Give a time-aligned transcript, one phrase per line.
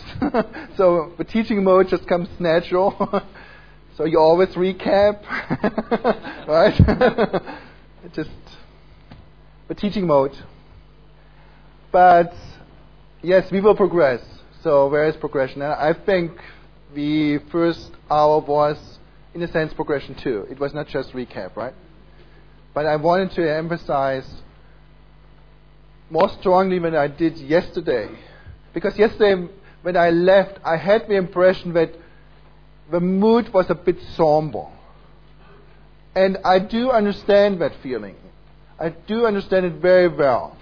[0.76, 3.22] so the teaching mode just comes natural.
[3.96, 5.22] so you always recap,
[6.48, 7.42] right?
[8.12, 8.30] just
[9.68, 10.36] the teaching mode.
[11.90, 12.34] But
[13.22, 14.22] yes, we will progress.
[14.62, 15.62] So where is progression?
[15.62, 16.32] And I think
[16.94, 18.78] the first hour was,
[19.34, 20.46] in a sense, progression too.
[20.50, 21.74] It was not just recap, right?
[22.74, 24.28] But I wanted to emphasize
[26.10, 28.08] more strongly than I did yesterday.
[28.74, 29.48] Because yesterday,
[29.82, 31.90] when I left, I had the impression that
[32.90, 34.66] the mood was a bit somber.
[36.14, 38.16] And I do understand that feeling.
[38.78, 40.56] I do understand it very well.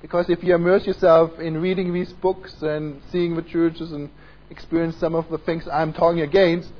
[0.00, 4.10] Because if you immerse yourself in reading these books and seeing the churches and
[4.50, 6.70] experience some of the things I'm talking against,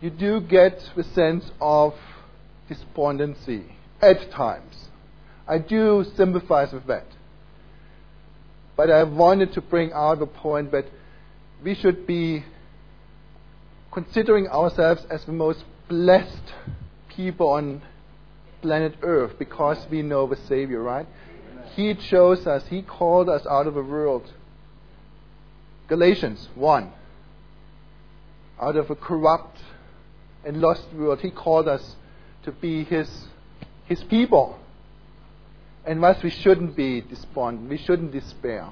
[0.00, 1.94] you do get the sense of
[2.68, 3.64] despondency
[4.02, 4.74] at times.
[5.46, 7.06] I do sympathize with that.
[8.76, 10.86] But I wanted to bring out the point that
[11.62, 12.44] we should be
[13.92, 16.52] considering ourselves as the most blessed
[17.08, 17.82] people on
[18.60, 21.06] planet Earth because we know the Savior, right?
[21.76, 24.32] He chose us, He called us out of the world.
[25.88, 26.92] Galatians 1.
[28.60, 29.58] Out of a corrupt
[30.44, 31.96] and lost world, He called us
[32.44, 33.26] to be His,
[33.86, 34.58] His people.
[35.86, 38.68] And thus we shouldn't be despondent, we shouldn't despair.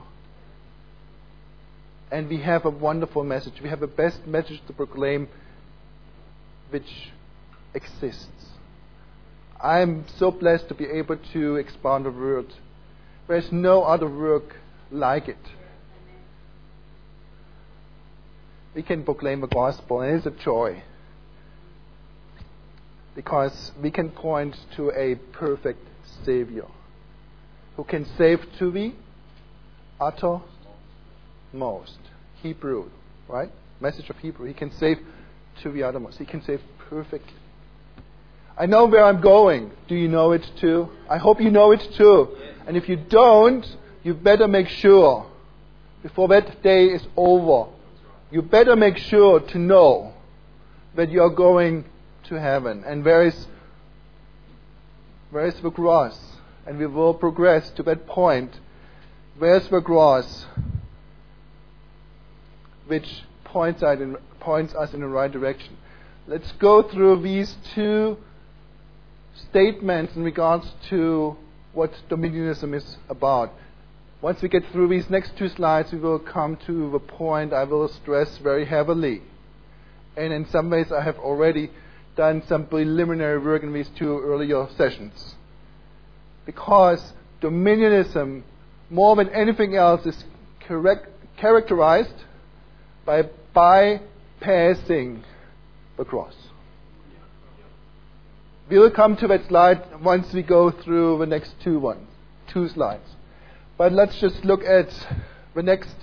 [2.10, 3.60] And we have a wonderful message.
[3.62, 5.28] We have the best message to proclaim
[6.70, 7.10] which
[7.74, 8.28] exists.
[9.62, 12.52] I'm so blessed to be able to expand the word.
[13.28, 14.56] There's no other work
[14.90, 15.38] like it.
[18.74, 20.82] We can proclaim the gospel, and it's a joy.
[23.14, 25.86] Because we can point to a perfect
[26.24, 26.66] Savior
[27.76, 28.92] who can save to the
[30.00, 30.42] uttermost.
[32.42, 32.90] Hebrew,
[33.28, 33.50] right?
[33.80, 34.46] Message of Hebrew.
[34.46, 34.98] He can save
[35.62, 36.18] to the uttermost.
[36.18, 37.34] He can save perfectly.
[38.58, 39.70] I know where I'm going.
[39.88, 40.88] Do you know it too?
[41.08, 42.36] I hope you know it too.
[42.66, 43.66] And if you don't,
[44.02, 45.26] you better make sure
[46.02, 47.70] before that day is over.
[48.30, 50.12] You better make sure to know
[50.96, 51.84] that you are going
[52.24, 52.84] to heaven.
[52.86, 53.46] And where is
[55.30, 56.18] where is the cross?
[56.66, 58.58] And we will progress to that point.
[59.38, 60.46] Where's the cross?
[62.86, 65.76] Which points, in, points us in the right direction.
[66.26, 68.18] Let's go through these two
[69.50, 71.36] statements in regards to
[71.72, 73.52] what dominionism is about.
[74.20, 77.64] Once we get through these next two slides, we will come to the point I
[77.64, 79.20] will stress very heavily.
[80.16, 81.70] And in some ways, I have already
[82.14, 85.34] done some preliminary work in these two earlier sessions.
[86.44, 88.42] Because dominionism,
[88.90, 90.24] more than anything else, is
[90.60, 92.24] correct, characterized
[93.04, 95.22] by bypassing
[95.96, 96.34] the cross.
[98.68, 102.08] We will come to that slide once we go through the next two ones,
[102.48, 103.08] two slides.
[103.76, 104.88] But let's just look at
[105.54, 105.94] the next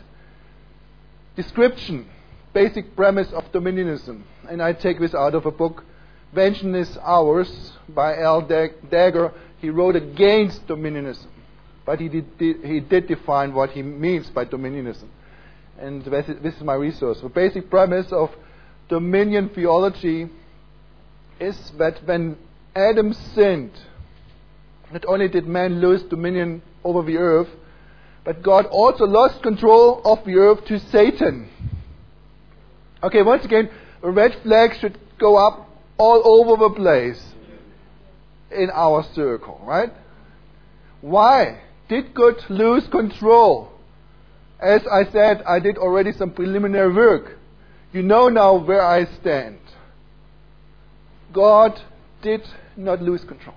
[1.36, 2.08] description,
[2.54, 4.24] basic premise of dominionism.
[4.50, 5.84] And I take this out of a book,
[6.34, 9.34] Vengeance is Ours, by Al Dager.
[9.60, 11.28] He wrote against dominionism,
[11.86, 15.08] but he did, he did define what he means by dominionism.
[15.80, 17.20] And this is my resource.
[17.22, 18.30] The basic premise of
[18.90, 20.30] dominion theology
[21.40, 22.38] is that when
[22.76, 23.72] Adam sinned,
[24.92, 27.50] not only did man lose dominion over the earth,
[28.24, 31.50] but God also lost control of the earth to Satan.
[33.02, 33.70] Okay, once again,
[34.04, 35.69] a red flag should go up
[36.00, 37.22] all over the place
[38.52, 39.92] in our circle, right?
[41.02, 43.72] Why did God lose control?
[44.60, 47.38] As I said, I did already some preliminary work.
[47.92, 49.60] You know now where I stand.
[51.34, 51.80] God
[52.22, 52.42] did
[52.76, 53.56] not lose control.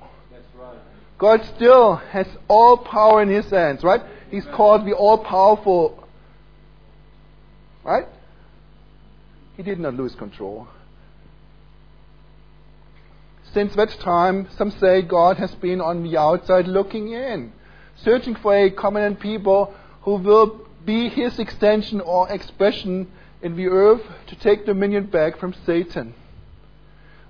[0.56, 0.78] Right.
[1.18, 4.00] God still has all power in His hands, right?
[4.30, 6.06] He's called the all powerful.
[7.84, 8.06] Right?
[9.56, 10.68] He did not lose control.
[13.52, 17.52] Since that time, some say God has been on the outside looking in,
[17.96, 23.12] searching for a covenant people who will be His extension or expression
[23.42, 26.14] in the earth to take dominion back from Satan.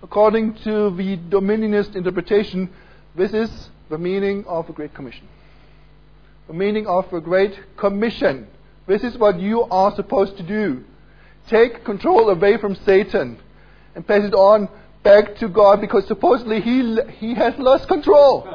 [0.01, 2.71] According to the dominionist interpretation,
[3.17, 5.27] this is the meaning of the Great Commission.
[6.47, 8.47] The meaning of the Great Commission.
[8.87, 10.85] This is what you are supposed to do.
[11.49, 13.39] Take control away from Satan
[13.95, 14.69] and pass it on
[15.03, 18.47] back to God because supposedly he, he has lost control.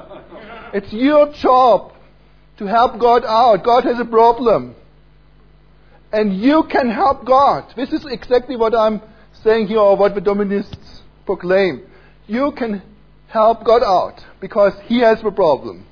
[0.73, 1.93] It's your job
[2.57, 3.63] to help God out.
[3.63, 4.75] God has a problem.
[6.11, 7.73] And you can help God.
[7.75, 9.01] This is exactly what I'm
[9.43, 11.85] saying here, or what the Dominists proclaim.
[12.27, 12.81] You can
[13.27, 15.85] help God out because He has the problem.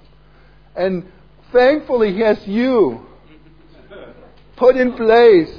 [0.75, 1.11] And
[1.51, 3.05] thankfully, He has you
[4.55, 5.51] put in place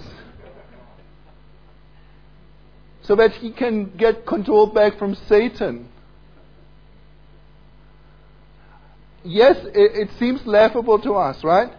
[3.07, 5.89] so that He can get control back from Satan.
[9.25, 11.73] Yes, it, it seems laughable to us, right?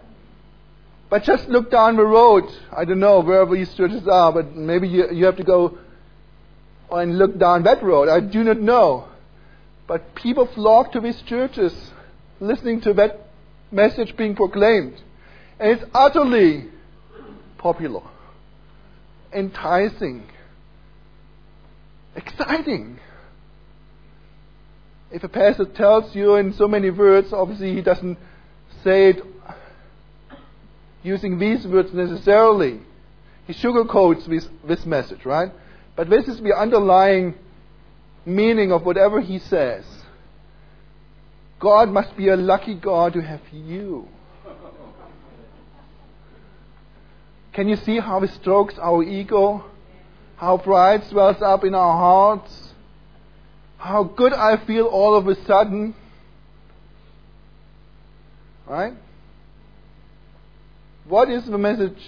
[1.10, 2.44] But just look down the road.
[2.76, 5.78] I don't know where these churches are, but maybe you, you have to go
[6.92, 8.10] and look down that road.
[8.10, 9.08] I do not know.
[9.88, 11.74] But people flock to these churches
[12.40, 13.30] listening to that
[13.72, 15.02] message being proclaimed.
[15.60, 16.66] And it's utterly
[17.58, 18.04] popular,
[19.34, 20.30] enticing,
[22.18, 23.00] exciting.
[25.12, 28.18] If a pastor tells you in so many words, obviously he doesn't
[28.84, 29.22] say it
[31.04, 32.82] using these words necessarily.
[33.46, 35.52] He sugarcoats this, this message, right?
[35.96, 37.36] But this is the underlying
[38.26, 39.86] meaning of whatever he says.
[41.60, 44.10] God must be a lucky God to have you.
[47.54, 49.66] Can you see how it strokes our ego?
[50.38, 52.74] How pride swells up in our hearts?
[53.80, 55.96] How good I feel all of a sudden?
[58.68, 58.94] Right?
[61.08, 62.00] What is the message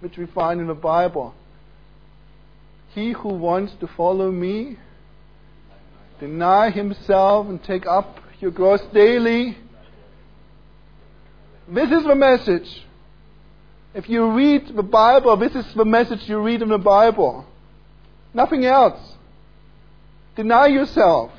[0.00, 1.34] which we find in the Bible?
[2.94, 4.76] He who wants to follow me,
[6.20, 9.56] deny himself and take up your cross daily.
[11.66, 12.84] This is the message.
[13.94, 17.46] If you read the Bible, this is the message you read in the Bible.
[18.34, 19.00] Nothing else.
[20.36, 21.32] Deny yourself.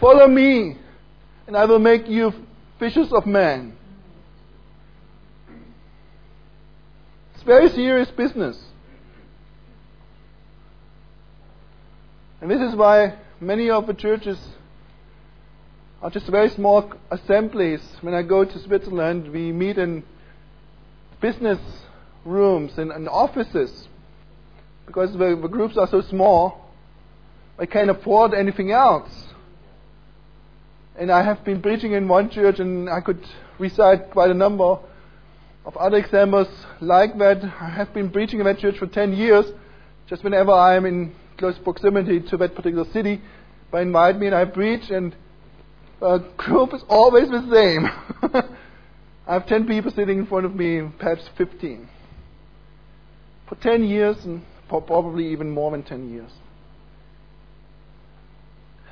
[0.00, 0.76] Follow me,
[1.46, 2.32] and I will make you
[2.78, 3.76] fishers of men.
[7.34, 8.58] It's very serious business.
[12.40, 14.38] And this is why many of the churches
[16.02, 17.80] are just very small assemblies.
[18.02, 20.04] When I go to Switzerland, we meet in
[21.20, 21.58] business
[22.24, 23.88] rooms and offices
[24.86, 26.70] because the, the groups are so small.
[27.58, 29.10] I can't afford anything else.
[30.98, 33.22] And I have been preaching in one church, and I could
[33.58, 34.78] recite quite a number
[35.64, 36.48] of other examples
[36.80, 37.42] like that.
[37.60, 39.46] I have been preaching in that church for 10 years.
[40.08, 43.20] Just whenever I am in close proximity to that particular city,
[43.72, 45.14] they invite me and I preach, and
[46.00, 47.86] the group is always the same.
[49.26, 51.88] I have 10 people sitting in front of me, perhaps 15.
[53.48, 56.30] For 10 years, and probably even more than 10 years.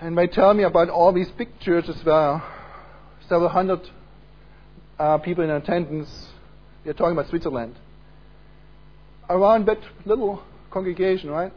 [0.01, 2.43] And they tell me about all these big churches where
[3.29, 3.89] several hundred
[4.99, 6.29] uh, people in attendance.
[6.85, 7.75] we are talking about Switzerland.
[9.29, 11.53] Around that little congregation, right?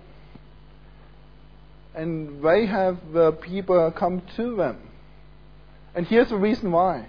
[1.97, 4.77] and they have the people come to them.
[5.95, 7.07] And here's the reason why.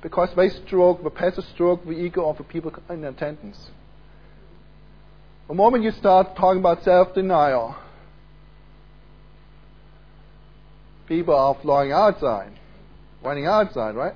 [0.00, 3.70] Because they stroke, the pastor stroke the ego of the people in attendance.
[5.48, 7.74] The moment you start talking about self-denial,
[11.06, 12.52] people are flying outside,
[13.24, 14.12] running outside, right?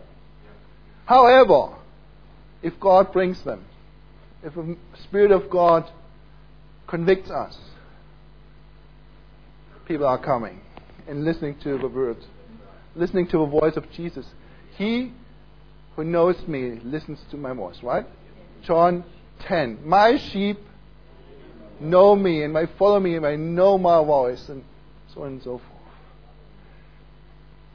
[1.06, 1.74] However,
[2.62, 3.64] if God brings them,
[4.42, 5.90] if the Spirit of God
[6.86, 7.56] convicts us,
[9.88, 10.60] people are coming
[11.08, 12.18] and listening to the word,
[12.94, 14.26] listening to the voice of Jesus.
[14.76, 15.12] He
[15.96, 18.04] who knows me listens to my voice, right?
[18.62, 19.04] John
[19.40, 19.78] 10.
[19.88, 20.58] My sheep
[21.82, 24.64] know me and they follow me and they know my voice and
[25.14, 25.68] so on and so forth.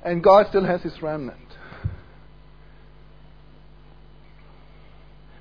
[0.03, 1.39] And God still has his remnant.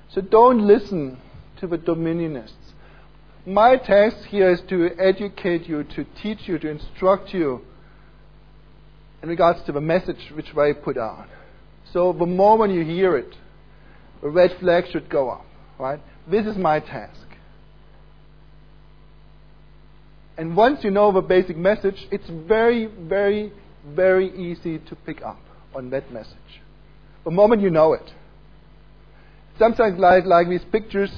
[0.09, 1.19] So don't listen
[1.59, 2.51] to the dominionists.
[3.45, 7.61] My task here is to educate you, to teach you, to instruct you
[9.21, 11.27] in regards to the message which I put out.
[11.93, 13.35] So the moment you hear it,
[14.21, 15.45] a red flag should go up,
[15.79, 15.99] right?
[16.27, 17.26] This is my task.
[20.37, 23.51] And once you know the basic message, it's very, very,
[23.85, 25.39] very easy to pick up
[25.73, 26.61] on that message.
[27.23, 28.13] The moment you know it.
[29.57, 31.11] Sometimes like, like these pictures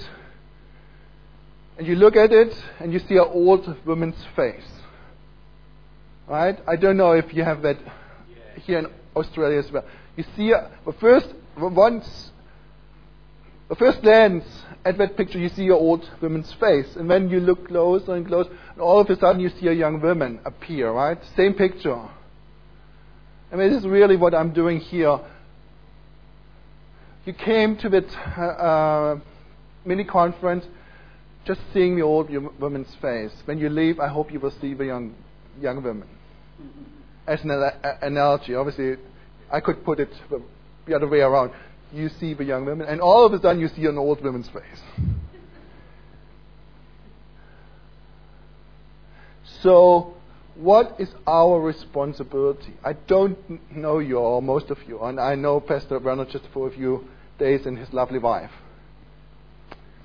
[1.77, 4.67] and you look at it and you see an old woman's face.
[6.27, 6.57] Right?
[6.67, 7.77] I don't know if you have that
[8.63, 9.85] here in Australia as well.
[10.15, 12.31] You see the first once
[13.69, 14.45] the first glance
[14.85, 18.25] at that picture, you see your old woman's face, and then you look closer and
[18.25, 20.91] closer, and all of a sudden you see a young woman appear.
[20.91, 21.17] Right?
[21.35, 21.99] Same picture.
[23.51, 25.19] I mean, this is really what I'm doing here.
[27.25, 28.07] You came to that
[28.39, 29.19] uh,
[29.85, 30.65] mini conference,
[31.45, 33.31] just seeing the old woman's face.
[33.45, 35.15] When you leave, I hope you will see the young,
[35.59, 36.07] young women.
[37.27, 37.51] As an
[38.01, 38.95] analogy, obviously,
[39.51, 40.09] I could put it
[40.85, 41.51] the other way around.
[41.93, 44.49] You see the young women, and all of a sudden you see an old woman's
[44.49, 44.81] face.
[49.61, 50.13] So,
[50.55, 52.73] what is our responsibility?
[52.83, 53.37] I don't
[53.75, 57.07] know you or most of you, and I know Pastor Werner just for a few
[57.37, 58.51] days and his lovely wife.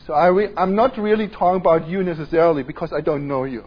[0.07, 3.65] So I I'm not really talking about you necessarily because I don't know you.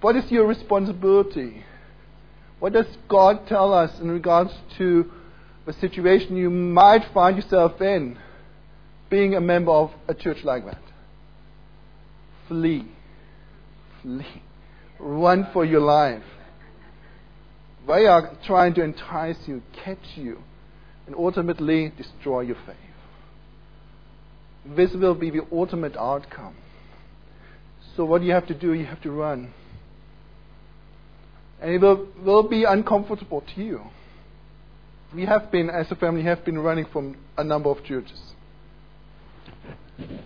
[0.00, 1.62] What is your responsibility?
[2.60, 5.10] What does God tell us in regards to
[5.66, 8.18] the situation you might find yourself in
[9.08, 10.82] being a member of a church like that?
[12.48, 12.86] Flee.
[14.02, 14.42] Flee.
[14.98, 16.22] Run for your life.
[17.86, 20.38] They are trying to entice you, catch you,
[21.06, 22.76] and ultimately destroy your faith.
[24.76, 26.54] This will be the ultimate outcome.
[27.96, 28.74] So, what do you have to do?
[28.74, 29.54] You have to run.
[31.60, 33.82] And it will, will be uncomfortable to you.
[35.14, 38.20] We have been, as a family, have been running from a number of churches.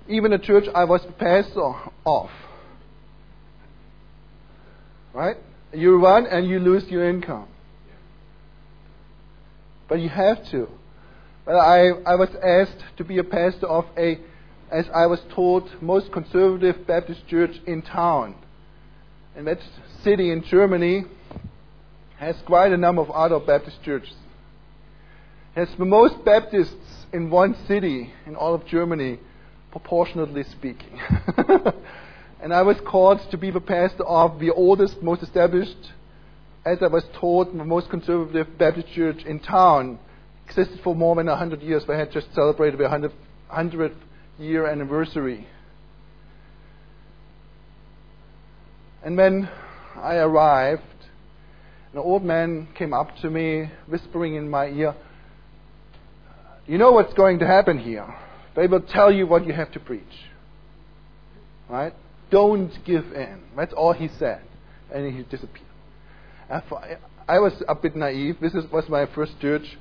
[0.09, 1.73] Even a church I was pastor
[2.07, 2.29] of.
[5.13, 5.37] Right?
[5.73, 7.49] You run and you lose your income.
[9.89, 10.69] But you have to.
[11.47, 14.19] Well, I, I was asked to be a pastor of a,
[14.71, 18.35] as I was told, most conservative Baptist church in town.
[19.37, 19.59] And that
[20.03, 21.05] city in Germany
[22.25, 24.15] has quite a number of other Baptist churches.
[25.55, 29.19] Has the most Baptists in one city in all of Germany,
[29.71, 30.99] proportionately speaking.
[32.41, 35.93] and I was called to be the pastor of the oldest, most established,
[36.65, 39.99] as I was told, the most conservative Baptist church in town.
[40.47, 41.85] Existed for more than 100 years.
[41.87, 43.13] They had just celebrated their 100th,
[43.53, 43.97] 100th
[44.39, 45.47] year anniversary.
[49.03, 49.49] And when
[49.97, 50.83] I arrived,
[51.95, 54.97] an old man came up to me, whispering in my ear,
[56.67, 58.13] You know what's going to happen here.
[58.57, 60.03] They will tell you what you have to preach.
[61.69, 61.95] Right?
[62.31, 63.43] Don't give in.
[63.57, 64.41] That's all he said.
[64.93, 65.69] And he disappeared.
[67.29, 68.39] I was a bit naive.
[68.41, 69.79] This was my first church.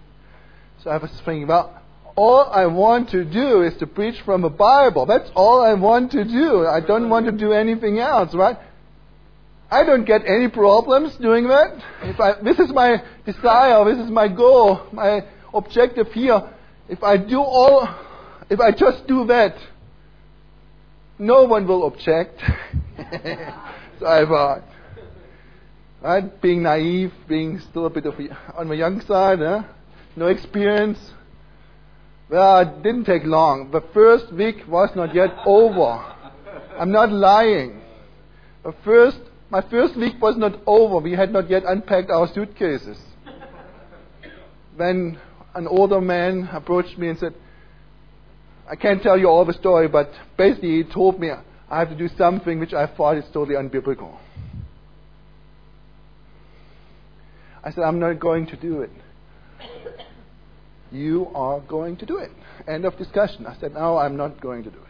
[0.84, 1.82] So I was thinking, well,
[2.16, 5.08] all I want to do is to preach from a Bible.
[5.08, 6.68] That's all I want to do.
[6.68, 8.58] I don't want to do anything else, right?
[9.74, 11.84] I don't get any problems doing that.
[12.04, 16.48] If I, this is my desire, this is my goal, my objective here.
[16.88, 17.90] If I do all,
[18.52, 19.56] if I just do that,
[21.18, 22.40] no one will object.
[24.00, 24.64] so I thought,
[26.04, 28.14] right, being naive, being still a bit of
[28.56, 29.64] on the young side, huh?
[30.16, 31.00] no experience.
[32.30, 33.72] Well, it didn't take long.
[33.72, 35.98] The first week was not yet over.
[36.78, 37.82] I'm not lying.
[38.64, 39.20] The first
[39.54, 40.98] my first week was not over.
[40.98, 42.98] We had not yet unpacked our suitcases.
[44.80, 45.20] then
[45.54, 47.36] an older man approached me and said,
[48.68, 51.30] I can't tell you all the story, but basically he told me
[51.70, 54.18] I have to do something which I thought is totally unbiblical.
[57.64, 58.90] I said, I'm not going to do it.
[60.92, 62.32] You are going to do it.
[62.68, 63.46] End of discussion.
[63.46, 64.84] I said, No, I'm not going to do it.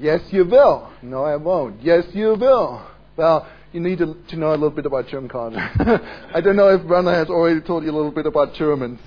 [0.00, 0.92] Yes, you will.
[1.02, 1.80] No, I won't.
[1.82, 2.88] Yes, you will.
[3.16, 5.58] Well, you need to, to know a little bit about German culture.
[6.34, 9.00] I don't know if Werner has already told you a little bit about Germans.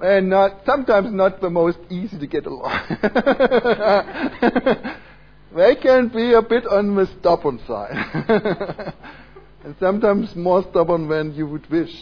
[0.00, 2.70] And not, sometimes not the most easy to get along.
[5.56, 7.96] they can be a bit on the stubborn side.
[9.64, 11.92] and sometimes more stubborn than you would wish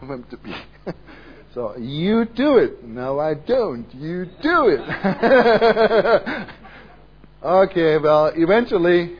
[0.00, 0.54] them to be.
[1.52, 2.82] so you do it.
[2.82, 3.86] No, I don't.
[3.94, 4.80] You do it.
[7.44, 9.16] Okay, well, eventually,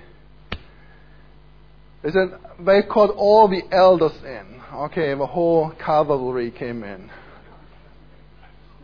[2.05, 4.61] they said they called all the elders in.
[4.73, 7.11] Okay, the whole cavalry came in.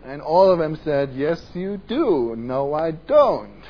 [0.05, 2.35] And all of them said, Yes, you do.
[2.37, 3.63] No, I don't.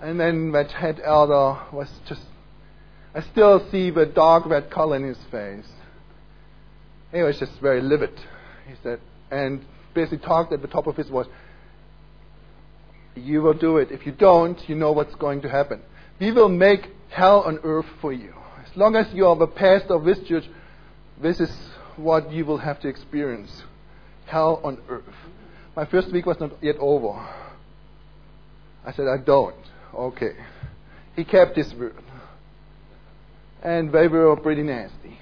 [0.00, 2.22] And then that head elder was just,
[3.14, 5.66] I still see the dark red color in his face.
[7.12, 8.16] He was just very livid,
[8.68, 9.00] he said,
[9.32, 11.26] and basically talked at the top of his voice
[13.20, 13.90] you will do it.
[13.90, 15.80] If you don't, you know what's going to happen.
[16.18, 18.34] We will make hell on earth for you.
[18.64, 20.44] As long as you are the pastor of this church,
[21.20, 21.50] this is
[21.96, 23.62] what you will have to experience
[24.26, 25.04] hell on earth.
[25.76, 27.12] My first week was not yet over.
[28.84, 29.56] I said, I don't.
[29.94, 30.34] Okay.
[31.16, 31.94] He kept his word.
[33.62, 35.18] And they were pretty nasty.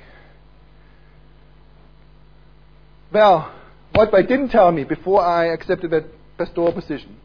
[3.12, 3.52] Well,
[3.94, 6.04] what they didn't tell me before I accepted that
[6.36, 7.16] pastoral position,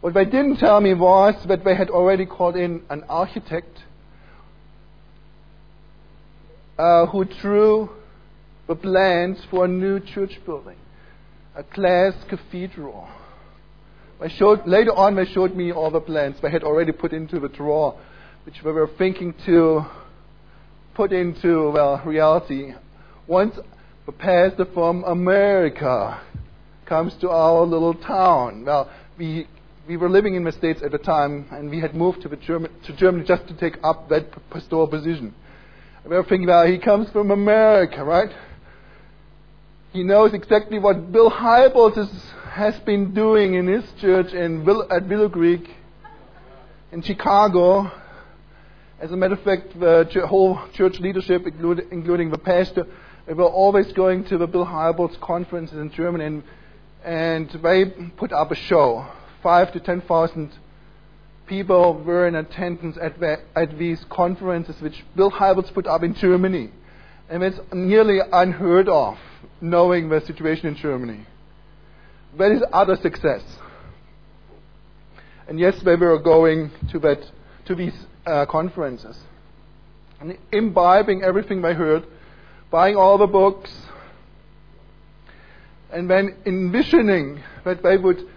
[0.00, 3.78] what they didn't tell me was that they had already called in an architect
[6.78, 7.90] uh, who drew
[8.68, 10.76] the plans for a new church building,
[11.56, 13.08] a glass cathedral.
[14.20, 17.40] They showed, later on, they showed me all the plans they had already put into
[17.40, 17.98] the drawer,
[18.44, 19.84] which they were thinking to
[20.94, 22.74] put into well, reality.
[23.26, 23.56] Once
[24.06, 26.20] the pastor from America
[26.86, 29.46] comes to our little town, well, we
[29.88, 32.70] we were living in the States at the time, and we had moved to, German,
[32.84, 35.34] to Germany just to take up that pastoral position.
[36.04, 38.30] We were thinking, well, he comes from America, right?
[39.94, 41.96] He knows exactly what Bill Hybels
[42.50, 45.70] has been doing in his church in Will, at Willow Creek
[46.92, 47.90] in Chicago.
[49.00, 52.86] As a matter of fact, the whole church leadership, including the pastor,
[53.26, 56.42] were always going to the Bill Hybels conferences in Germany, and,
[57.04, 57.86] and they
[58.18, 59.06] put up a show
[59.42, 60.52] five to ten thousand
[61.46, 66.14] people were in attendance at, the, at these conferences which Bill Hybels put up in
[66.14, 66.70] Germany.
[67.30, 69.18] And it's nearly unheard of,
[69.60, 71.26] knowing the situation in Germany.
[72.38, 73.42] That is utter success.
[75.46, 77.18] And yes, they were going to, that,
[77.66, 77.94] to these
[78.26, 79.18] uh, conferences,
[80.20, 82.04] and imbibing everything they heard,
[82.70, 83.70] buying all the books,
[85.90, 88.28] and then envisioning that they would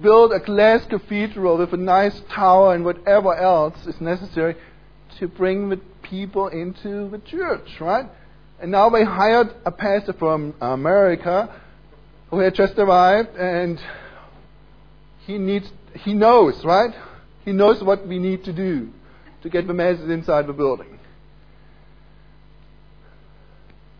[0.00, 4.56] build a glass cathedral with a nice tower and whatever else is necessary
[5.18, 8.06] to bring the people into the church, right?
[8.60, 11.60] And now they hired a pastor from America
[12.30, 13.80] who had just arrived and
[15.26, 15.70] he needs
[16.00, 16.94] he knows, right?
[17.44, 18.90] He knows what we need to do
[19.42, 20.98] to get the masses inside the building.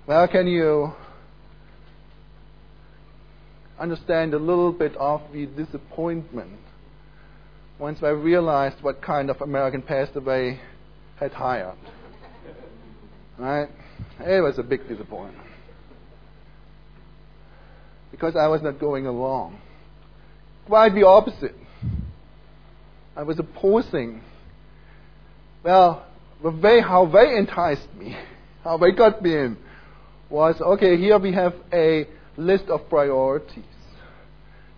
[0.06, 0.92] Well, can you
[3.78, 6.61] understand a little bit of the disappointment
[7.78, 10.60] once I realized what kind of American pastor they
[11.17, 11.76] had hired.
[13.39, 13.69] Right?
[14.21, 15.49] It was a big disappointment.
[18.10, 19.58] Because I was not going along.
[20.67, 21.54] Quite the opposite.
[23.17, 24.23] I was opposing.
[25.65, 26.06] Well,
[26.43, 28.17] the way how they enticed me,
[28.63, 29.56] how they got me in,
[30.30, 33.64] was okay, here we have a list of priorities.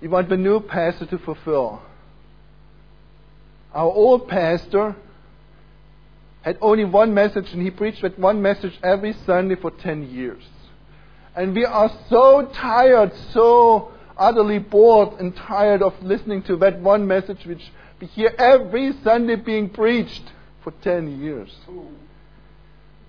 [0.01, 1.83] You want the new pastor to fulfill.
[3.73, 4.97] Our old pastor
[6.43, 10.43] had only one message, and he preached that one message every Sunday for 10 years.
[11.35, 17.07] And we are so tired, so utterly bored and tired of listening to that one
[17.07, 20.23] message which we hear every Sunday being preached
[20.63, 21.55] for 10 years.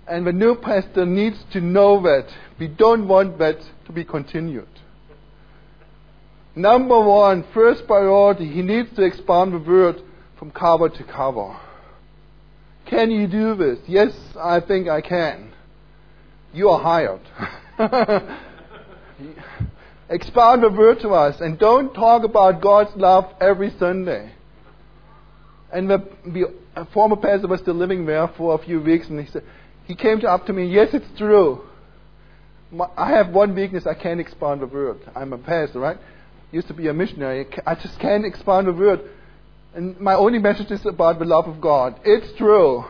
[0.08, 2.28] And the new pastor needs to know that.
[2.60, 4.68] We don't want that to be continued.
[6.56, 10.02] Number one, first priority, he needs to expand the word
[10.40, 11.56] from cover to cover.
[12.88, 13.80] Can you do this?
[13.88, 15.54] Yes, I think I can.
[16.54, 17.22] You are hired.
[20.10, 24.32] Expand the word to us and don't talk about God's love every Sunday.
[25.72, 29.30] And the, the former pastor was still living there for a few weeks and he
[29.30, 29.44] said,
[29.88, 31.62] he came up to me, yes, it's true.
[32.98, 35.00] I have one weakness, I can't expand the word.
[35.16, 35.98] I'm a pastor, right?
[36.52, 37.48] Used to be a missionary.
[37.66, 39.00] I just can't expand the word.
[39.74, 42.00] And my only message is about the love of God.
[42.04, 42.84] It's true.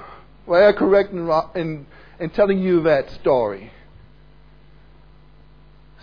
[0.47, 1.85] We are correct in, in,
[2.19, 3.71] in telling you that story.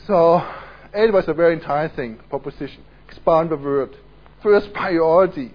[0.07, 0.47] So,
[0.93, 2.85] it was a very enticing proposition.
[3.09, 3.97] Expand the word.
[4.43, 5.53] First priority.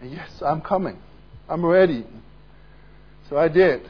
[0.00, 0.98] Yes, I'm coming.
[1.48, 2.04] I'm ready.
[3.28, 3.88] So I did.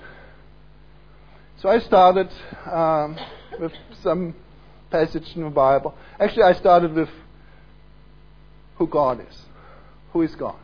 [1.60, 2.28] So I started
[2.70, 3.16] um,
[3.60, 4.34] with some
[4.90, 5.94] passage in the Bible.
[6.18, 7.08] Actually, I started with
[8.76, 9.38] who God is.
[10.12, 10.58] Who is God?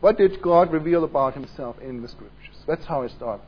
[0.00, 2.56] What did God reveal about Himself in the Scriptures?
[2.66, 3.44] That's how I started.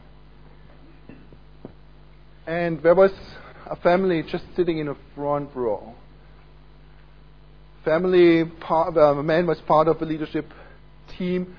[2.47, 3.11] And there was
[3.67, 5.95] a family just sitting in the front row.
[7.85, 10.47] Family, part, uh, the man was part of the leadership
[11.19, 11.57] team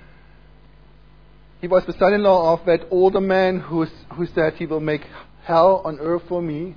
[1.62, 4.80] he was the son in law of that older man who, who said he will
[4.80, 5.02] make
[5.44, 6.76] hell on earth for me,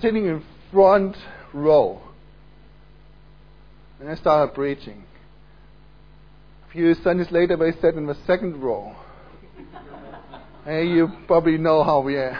[0.00, 1.16] sitting in front
[1.52, 2.00] row.
[4.00, 5.04] And I started preaching.
[6.68, 8.94] A few Sundays later, they sat in the second row.
[10.64, 12.30] hey, you probably know how we are.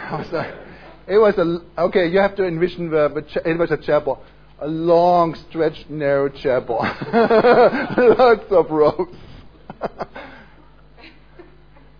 [1.07, 2.07] it was a okay.
[2.07, 4.23] You have to envision the, the it was a chapel,
[4.61, 6.77] a long, stretched, narrow chapel,
[7.13, 9.15] lots of rows.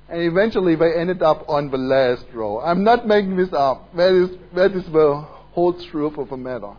[0.09, 2.59] And eventually they ended up on the last row.
[2.59, 3.95] I'm not making this up.
[3.95, 6.73] That is, that is the whole truth of the matter.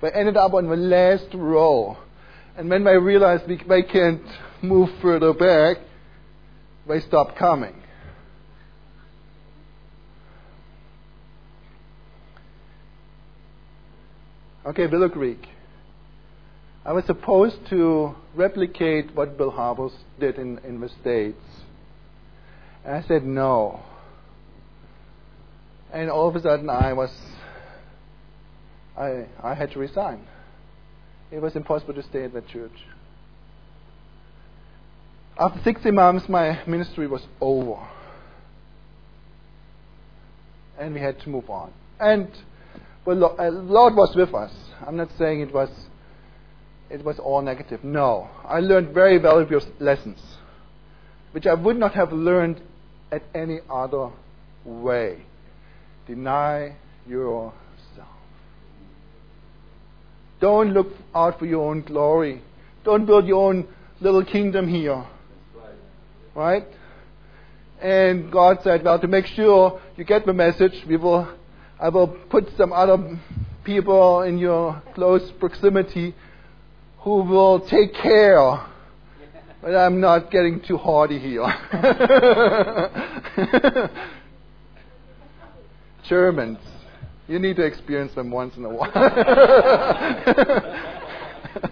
[0.00, 1.96] They ended up on the last row.
[2.56, 4.22] And when they realized they can't
[4.62, 5.78] move further back,
[6.88, 7.74] they stopped coming.
[14.66, 15.10] Okay, Willow.
[16.84, 21.38] I was supposed to replicate what Bill Hybels did in, in the States.
[22.88, 23.80] And I said no.
[25.92, 27.10] And all of a sudden I was
[28.96, 30.26] I I had to resign.
[31.30, 32.72] It was impossible to stay at that church.
[35.38, 37.76] After 60 months my ministry was over.
[40.78, 41.70] And we had to move on.
[42.00, 42.30] And
[43.04, 44.52] the uh, Lord was with us.
[44.86, 45.68] I'm not saying it was
[46.88, 47.84] it was all negative.
[47.84, 48.30] No.
[48.46, 50.20] I learned very valuable lessons,
[51.32, 52.62] which I would not have learned
[53.10, 54.10] at any other
[54.64, 55.22] way.
[56.06, 57.52] Deny yourself.
[60.40, 62.42] Don't look out for your own glory.
[62.84, 63.66] Don't build your own
[64.00, 65.04] little kingdom here.
[66.34, 66.66] Right?
[67.80, 71.28] And God said, well, to make sure you get the message, we will,
[71.80, 73.18] I will put some other
[73.64, 76.14] people in your close proximity
[77.00, 78.60] who will take care.
[79.60, 81.42] But I'm not getting too hardy here.
[86.08, 86.58] Germans.
[87.26, 88.90] You need to experience them once in a while.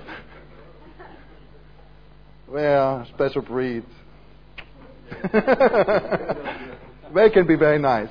[2.49, 3.87] well, special breeds.
[7.15, 8.11] they can be very nice.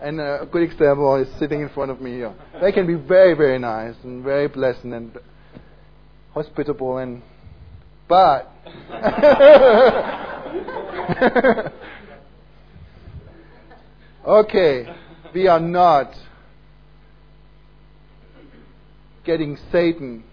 [0.00, 2.34] And a good example is sitting in front of me here.
[2.60, 5.18] They can be very, very nice and very pleasant and
[6.34, 7.22] hospitable and
[8.12, 8.52] but
[14.26, 14.94] okay,
[15.32, 16.14] we are not
[19.24, 20.24] getting Satan.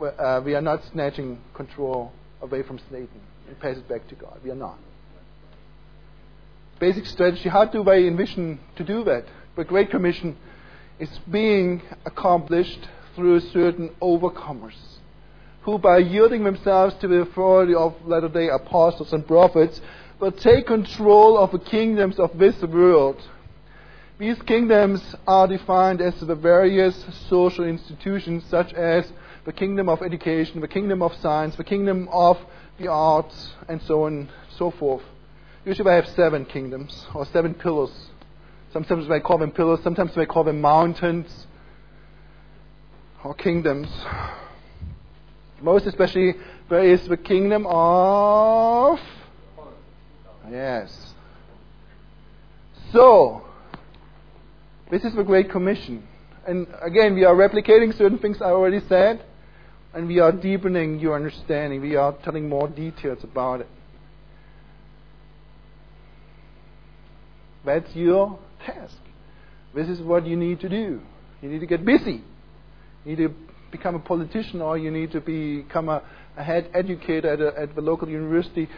[0.00, 4.38] Uh, we are not snatching control away from Satan and pass it back to God.
[4.44, 4.78] We are not.
[6.78, 7.48] Basic strategy.
[7.48, 9.24] How do I envision to do that?
[9.56, 10.36] The Great Commission
[11.00, 14.93] is being accomplished through certain overcomers
[15.64, 19.80] who, by yielding themselves to the authority of latter day apostles and prophets,
[20.20, 23.20] will take control of the kingdoms of this world.
[24.18, 29.10] These kingdoms are defined as the various social institutions, such as
[29.46, 32.38] the kingdom of education, the kingdom of science, the kingdom of
[32.78, 35.02] the arts, and so on and so forth.
[35.64, 37.90] Usually, I have seven kingdoms or seven pillars.
[38.72, 41.46] Sometimes we call them pillars, sometimes we call them mountains
[43.24, 43.88] or kingdoms
[45.64, 46.34] most especially
[46.68, 48.98] there is the kingdom of?
[50.50, 51.14] Yes.
[52.92, 53.42] So
[54.90, 56.06] this is the great commission.
[56.46, 59.24] And again we are replicating certain things i already said
[59.94, 61.80] and we are deepening your understanding.
[61.80, 63.68] We are telling more details about it.
[67.64, 68.98] That's your task.
[69.74, 71.00] This is what you need to do.
[71.40, 72.22] You need to get busy.
[73.04, 73.34] You need to
[73.74, 76.00] become a politician or you need to become a,
[76.36, 78.68] a head educator at, a, at the local university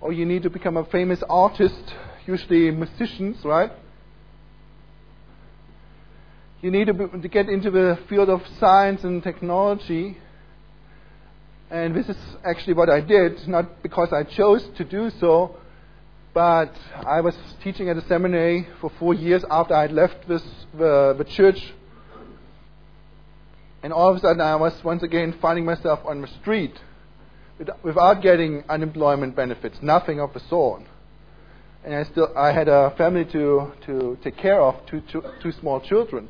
[0.00, 1.94] or you need to become a famous artist,
[2.26, 3.70] usually musicians, right?
[6.62, 10.16] You need to, be, to get into the field of science and technology.
[11.70, 15.56] And this is actually what I did, not because I chose to do so,
[16.32, 16.72] but
[17.06, 20.42] I was teaching at a seminary for four years after I had left this,
[20.72, 21.60] the, the church
[23.86, 26.74] and all of a sudden, I was once again finding myself on the street
[27.84, 30.82] without getting unemployment benefits, nothing of the sort.
[31.84, 35.52] And I still, I had a family to, to take care of, two, two, two
[35.52, 36.28] small children.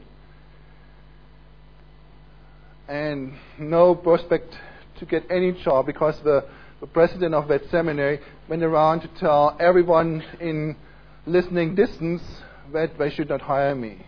[2.88, 4.54] And no prospect
[4.98, 6.44] to get any job because the,
[6.82, 10.76] the president of that seminary went around to tell everyone in
[11.24, 12.20] listening distance
[12.74, 14.04] that they should not hire me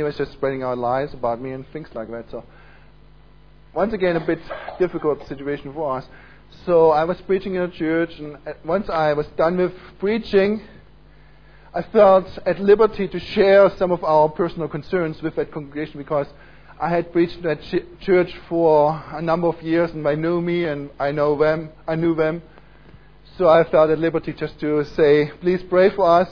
[0.00, 2.30] was just spreading out lies about me and things like that.
[2.30, 2.44] So,
[3.74, 4.40] once again, a bit
[4.78, 6.06] difficult situation for us.
[6.64, 10.62] So, I was preaching in a church, and once I was done with preaching,
[11.74, 16.26] I felt at liberty to share some of our personal concerns with that congregation because
[16.80, 20.64] I had preached that ch- church for a number of years, and they knew me,
[20.64, 21.70] and I know them.
[21.88, 22.42] I knew them.
[23.38, 26.28] So I felt at liberty just to say, please pray for us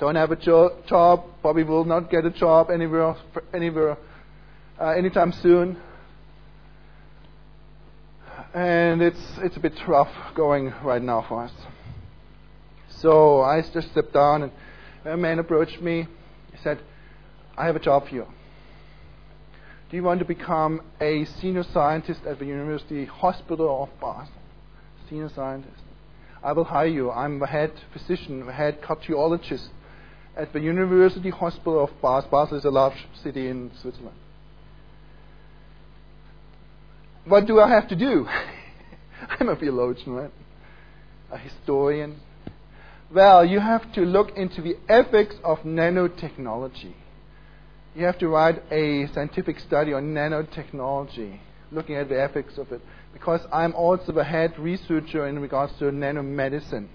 [0.00, 3.14] don't have a jo- job, probably will not get a job anywhere,
[3.52, 3.98] anywhere
[4.80, 5.76] uh, anytime soon.
[8.54, 11.52] And it's, it's a bit rough going right now for us.
[12.88, 14.52] So I just stepped down, and
[15.04, 16.08] a man approached me.
[16.50, 16.80] He said,
[17.56, 18.26] I have a job for you.
[19.90, 24.32] Do you want to become a senior scientist at the University Hospital of Basel?
[25.10, 25.82] Senior scientist.
[26.42, 27.10] I will hire you.
[27.10, 29.68] I'm the head physician, the head cardiologist
[30.36, 32.30] at the University Hospital of Basel.
[32.30, 34.16] Basel is a large city in Switzerland.
[37.24, 38.26] What do I have to do?
[39.28, 40.32] I'm a theologian, right?
[41.30, 42.20] A historian.
[43.12, 46.94] Well, you have to look into the ethics of nanotechnology.
[47.94, 51.40] You have to write a scientific study on nanotechnology,
[51.72, 52.80] looking at the ethics of it,
[53.12, 56.88] because I'm also the head researcher in regards to nanomedicine,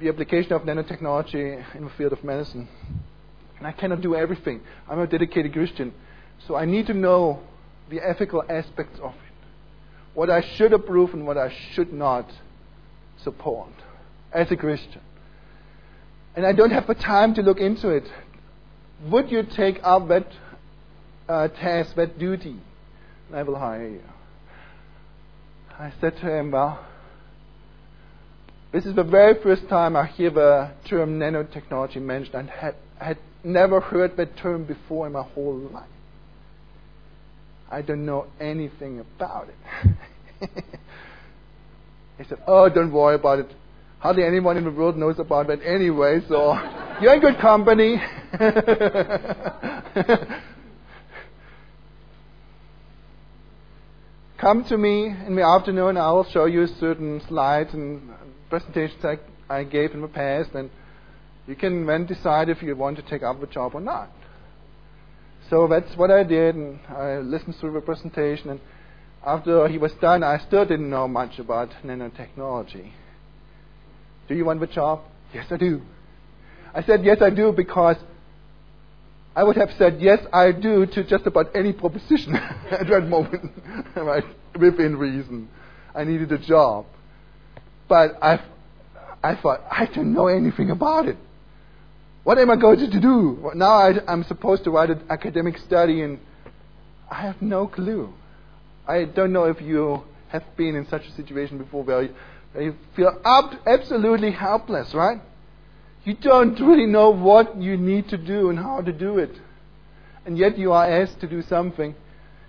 [0.00, 2.68] the application of nanotechnology in the field of medicine.
[3.58, 4.62] And I cannot do everything.
[4.88, 5.92] I'm a dedicated Christian,
[6.46, 7.40] so I need to know
[7.90, 9.30] the ethical aspects of it
[10.14, 12.30] what I should approve and what I should not
[13.22, 13.70] support
[14.32, 15.00] as a Christian.
[16.36, 18.04] And I don't have the time to look into it.
[19.08, 20.26] Would you take up that
[21.28, 22.56] uh, task, that duty?
[23.28, 24.02] And I will hire you.
[25.78, 26.84] I said to him, Well,
[28.72, 32.36] this is the very first time I hear the term nanotechnology mentioned.
[32.36, 35.88] I had, had never heard that term before in my whole life.
[37.70, 40.40] I don't know anything about it.
[42.18, 43.50] he said, Oh, don't worry about it.
[43.98, 46.54] Hardly anyone in the world knows about that anyway, so
[47.00, 48.00] you're in good company.
[54.40, 58.08] Come to me in the afternoon, I will show you certain slides and
[58.48, 59.18] presentations I,
[59.50, 60.70] I gave in the past, and
[61.46, 64.10] you can then decide if you want to take up the job or not.
[65.50, 68.48] So that's what I did, and I listened to the presentation.
[68.48, 68.60] And
[69.26, 72.92] after he was done, I still didn't know much about nanotechnology.
[74.26, 75.02] Do you want the job?
[75.34, 75.82] Yes, I do.
[76.72, 77.96] I said yes, I do because
[79.40, 82.34] I would have said yes, I do to just about any proposition
[82.70, 83.50] at that moment,
[83.96, 84.22] right?
[84.54, 85.48] Within reason,
[85.94, 86.84] I needed a job,
[87.88, 88.44] but I,
[89.24, 91.16] I thought I don't know anything about it.
[92.22, 93.50] What am I going to do?
[93.54, 96.18] Now I, am supposed to write an academic study, and
[97.10, 98.12] I have no clue.
[98.86, 102.14] I don't know if you have been in such a situation before where you,
[102.52, 105.22] where you feel ab- absolutely helpless, right?
[106.04, 109.32] You don't really know what you need to do and how to do it.
[110.24, 111.94] And yet you are asked to do something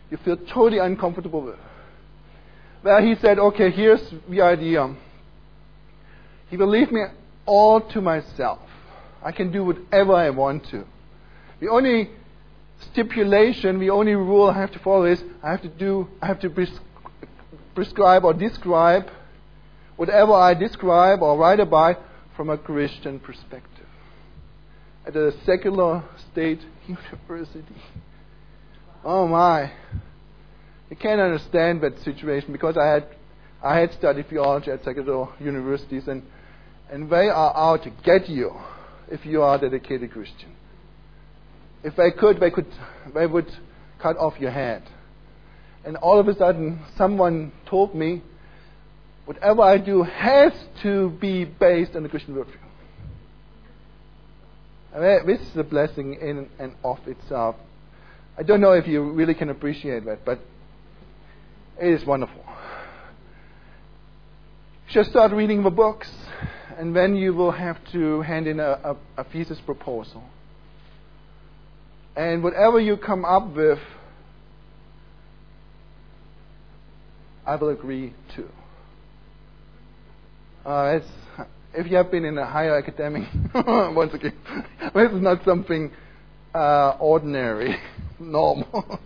[0.10, 1.60] you feel totally uncomfortable with.
[2.84, 4.94] Well, he said, okay, here's the idea.
[6.50, 7.02] He will leave me
[7.46, 8.60] all to myself.
[9.24, 10.84] I can do whatever I want to.
[11.62, 12.10] The only
[12.92, 16.40] stipulation, the only rule I have to follow is I have to do, I have
[16.42, 16.80] to pres-
[17.76, 19.10] prescribe or describe
[19.96, 21.98] whatever I describe or write about
[22.36, 23.86] from a Christian perspective.
[25.06, 27.76] At a secular state university.
[29.04, 29.72] Oh my.
[30.92, 33.08] I can't understand that situation because I had
[33.64, 36.24] I had studied theology at secular universities and
[36.92, 38.52] and they are out to get you
[39.10, 40.56] if you are a dedicated Christian.
[41.84, 42.68] If they could, they could,
[43.14, 43.50] they would
[44.00, 44.84] cut off your head.
[45.86, 48.22] And all of a sudden, someone told me,
[49.26, 50.52] whatever I do has
[50.84, 52.58] to be based on the Christian worldview.
[55.26, 57.56] This is a blessing in and of itself.
[58.38, 60.40] I don't know if you really can appreciate that, but
[61.80, 62.44] it is wonderful.
[64.90, 66.10] Just start reading the books
[66.78, 70.24] and then you will have to hand in a, a, a thesis proposal.
[72.16, 73.80] And whatever you come up with,
[77.46, 78.50] I will agree to.
[80.66, 81.00] Uh,
[81.74, 83.24] if you have been in a higher academic,
[83.56, 84.34] once again,
[84.94, 85.92] this is not something
[86.54, 87.76] uh, ordinary,
[88.20, 89.00] normal.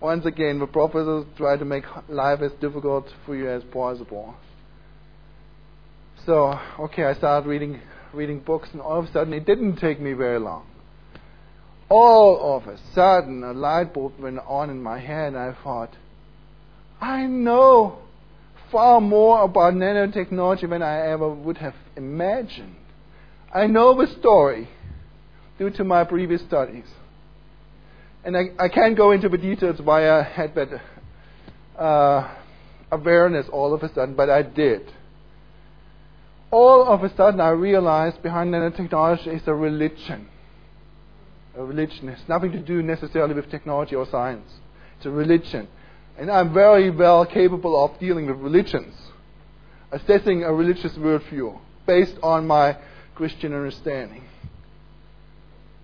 [0.00, 4.34] once again, the professors try to make life as difficult for you as possible.
[6.24, 7.80] So, okay, I started reading
[8.14, 10.66] reading books, and all of a sudden, it didn't take me very long.
[11.88, 15.96] All of a sudden, a light bulb went on in my head, and I thought,
[17.00, 18.01] I know
[18.72, 22.74] far more about nanotechnology than I ever would have imagined.
[23.54, 24.68] I know the story
[25.58, 26.86] due to my previous studies.
[28.24, 30.68] And I, I can't go into the details why I had that
[31.78, 32.34] uh,
[32.90, 34.90] awareness all of a sudden, but I did
[36.52, 40.28] all of a sudden I realized behind nanotechnology is a religion.
[41.56, 42.08] A religion.
[42.10, 44.52] It has nothing to do necessarily with technology or science.
[44.98, 45.66] It's a religion.
[46.18, 48.94] And I'm very well capable of dealing with religions,
[49.90, 51.58] assessing a religious worldview.
[51.86, 52.76] based on my
[53.14, 54.22] Christian understanding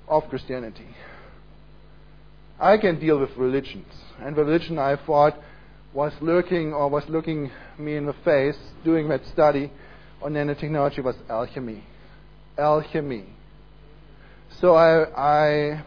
[0.06, 0.86] of Christianity.
[2.58, 3.92] I can deal with religions.
[4.20, 5.36] And the religion I thought
[5.92, 9.70] was lurking or was looking me in the face doing that study
[10.22, 11.84] on nanotechnology was alchemy.
[12.56, 13.26] Alchemy.
[14.60, 15.84] So I, I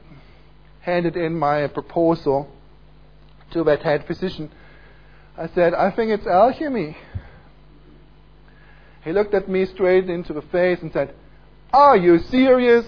[0.82, 2.50] handed in my proposal
[3.52, 4.52] to that head physician.
[5.38, 6.98] I said, I think it's alchemy.
[9.04, 11.14] He looked at me straight into the face and said,
[11.74, 12.86] Are you serious?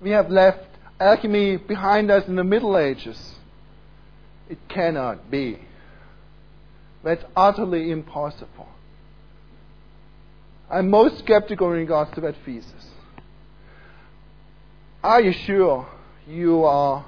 [0.00, 0.64] We have left
[1.00, 3.34] alchemy behind us in the Middle Ages.
[4.48, 5.58] It cannot be.
[7.04, 8.68] That's utterly impossible.
[10.70, 12.86] I'm most skeptical in regards to that thesis.
[15.02, 15.86] Are you sure
[16.26, 17.04] you are?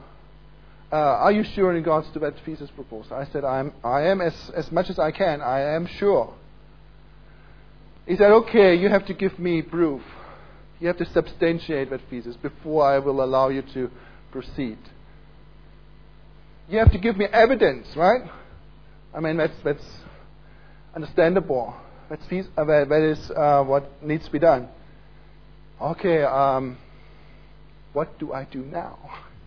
[0.92, 3.16] Uh, are you sure in regards to that thesis proposal?
[3.16, 5.40] I said, I'm, I am as, as much as I can.
[5.40, 6.34] I am sure.
[8.06, 10.02] He said, okay, you have to give me proof.
[10.80, 13.88] You have to substantiate that thesis before I will allow you to
[14.32, 14.78] proceed.
[16.68, 18.22] You have to give me evidence, right?
[19.14, 19.84] I mean, that's, that's
[20.94, 21.74] understandable.
[22.08, 24.68] That's, uh, that is uh, what needs to be done.
[25.80, 26.78] Okay, um,
[27.92, 28.98] what do I do now?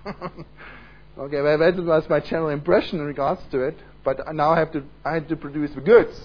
[1.18, 4.72] okay, well, that was my general impression in regards to it, but now I have
[4.74, 6.20] to, I had to produce the goods.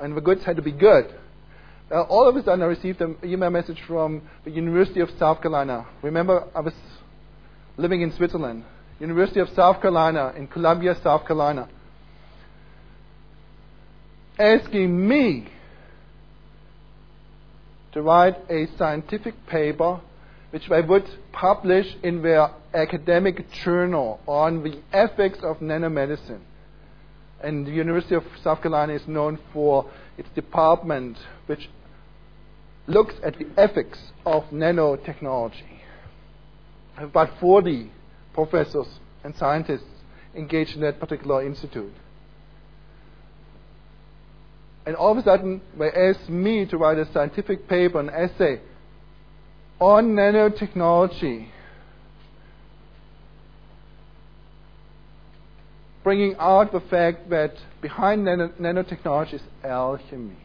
[0.00, 1.14] And the goods had to be good.
[1.90, 5.42] Uh, all of a sudden, I received an email message from the University of South
[5.42, 5.86] Carolina.
[6.02, 6.72] Remember, I was
[7.76, 8.64] living in Switzerland.
[9.00, 11.68] University of South Carolina in Columbia, South Carolina,
[14.38, 15.48] asking me
[17.92, 20.00] to write a scientific paper
[20.50, 26.40] which they would publish in their academic journal on the ethics of nanomedicine.
[27.42, 31.70] And the University of South Carolina is known for its department which
[32.86, 35.80] looks at the ethics of nanotechnology.
[36.98, 37.90] About 40
[38.34, 38.86] professors
[39.24, 39.84] and scientists
[40.34, 41.92] engaged in that particular institute.
[44.84, 48.60] And all of a sudden, they asked me to write a scientific paper, an essay
[49.80, 51.48] on nanotechnology,
[56.04, 60.36] bringing out the fact that behind nano- nanotechnology is alchemy.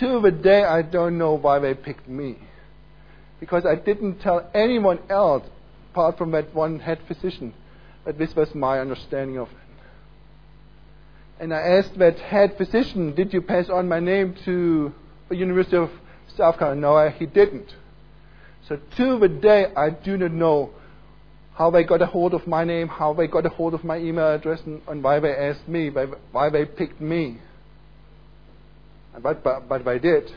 [0.00, 2.36] To the day, I don't know why they picked me.
[3.40, 5.44] Because I didn't tell anyone else,
[5.92, 7.54] apart from that one head physician,
[8.04, 9.54] that this was my understanding of it.
[11.40, 14.92] And I asked that head physician, Did you pass on my name to
[15.28, 15.90] the University of
[16.38, 16.80] South Carolina?
[16.80, 17.74] No, he didn't.
[18.68, 20.70] So to the day, I do not know
[21.54, 23.98] how they got a hold of my name, how they got a hold of my
[23.98, 25.90] email address, and, and why they asked me,
[26.32, 27.38] why they picked me.
[29.20, 30.30] But, but, but they did.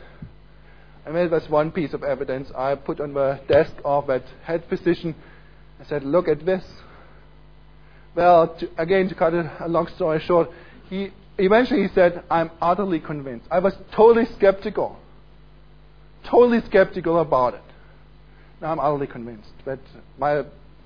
[1.06, 4.64] And that was one piece of evidence I put on the desk of that head
[4.68, 5.16] physician.
[5.80, 6.64] I said, look at this.
[8.16, 10.50] Well, to, again, to cut a long story short,
[10.90, 13.48] he eventually he said, I'm utterly convinced.
[13.52, 14.98] I was totally skeptical.
[16.26, 17.64] Totally skeptical about it.
[18.62, 19.80] Now I'm utterly convinced that
[20.18, 20.44] my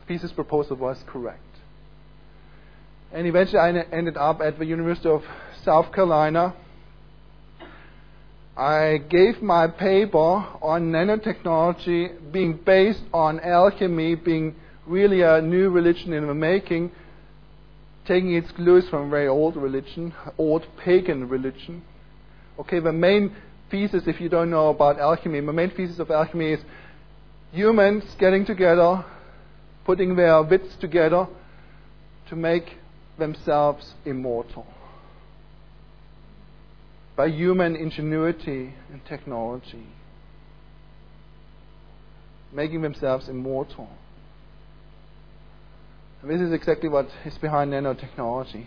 [0.08, 1.42] thesis proposal was correct.
[3.12, 5.24] And eventually I ended up at the University of
[5.64, 6.54] South Carolina
[8.58, 14.56] I gave my paper on nanotechnology being based on alchemy being
[14.88, 16.92] really a new religion in the making,
[18.08, 21.84] taking its clues from very old religion, old pagan religion.
[22.58, 23.36] Okay, the main
[23.70, 26.60] thesis, if you don't know about alchemy, my main thesis of alchemy is
[27.52, 29.06] humans getting together,
[29.86, 31.28] putting their wits together
[32.30, 32.78] to make
[33.18, 34.66] themselves immortal
[37.16, 39.88] by human ingenuity and technology,
[42.52, 43.88] making themselves immortal.
[46.22, 48.66] And this is exactly what is behind nanotechnology.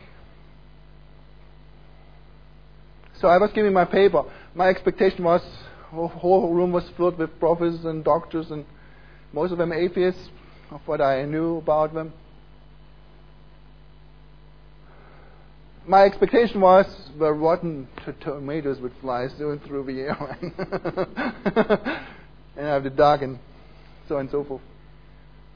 [3.20, 4.22] So I was giving my paper.
[4.54, 5.42] My expectation was
[5.92, 8.64] the whole room was filled with professors and doctors, and
[9.32, 10.28] most of them atheists,
[10.70, 12.12] of what I knew about them.
[15.88, 16.86] my expectation was
[17.18, 20.38] the rotten t- tomatoes would fly soon through the air
[22.56, 23.38] and I have the dog and
[24.06, 24.60] so on and so forth.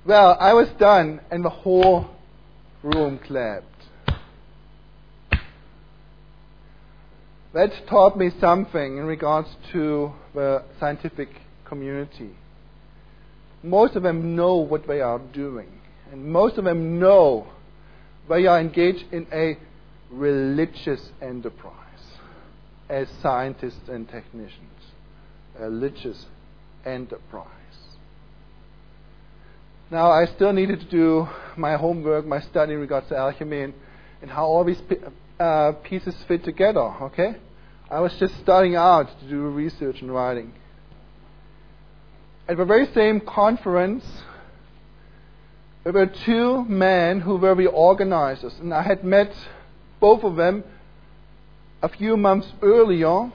[0.06, 2.08] Well, I was done and the whole
[2.82, 3.66] room clapped.
[7.54, 11.28] That taught me something in regards to the scientific
[11.66, 12.30] community.
[13.62, 15.68] Most of them know what they are doing,
[16.10, 17.46] and most of them know
[18.28, 19.58] they are engaged in a
[20.10, 21.76] religious enterprise.
[22.88, 24.92] as scientists and technicians,
[25.58, 26.26] a religious
[26.84, 27.46] enterprise.
[29.90, 33.74] Now, I still needed to do my homework, my study in regards to alchemy and,
[34.20, 34.80] and how all these
[35.42, 37.34] uh, pieces fit together, okay?
[37.90, 40.52] I was just starting out to do research and writing.
[42.48, 44.04] At the very same conference,
[45.82, 49.32] there were two men who were the organizers, and I had met
[50.00, 50.62] both of them
[51.82, 53.32] a few months earlier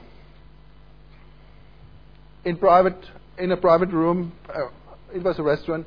[2.45, 3.03] in private
[3.37, 4.31] in a private room.
[4.47, 4.69] Uh,
[5.13, 5.85] it was a restaurant,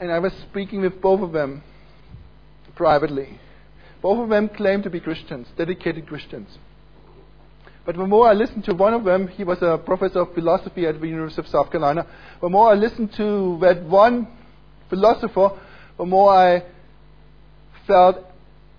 [0.00, 1.62] and I was speaking with both of them
[2.74, 3.38] privately.
[4.00, 6.58] Both of them claimed to be Christians, dedicated Christians.
[7.84, 10.86] But the more I listened to one of them, he was a professor of philosophy
[10.86, 12.06] at the University of South Carolina.
[12.40, 14.28] The more I listened to that one
[14.90, 15.58] philosopher,
[15.96, 16.64] the more I
[17.86, 18.18] felt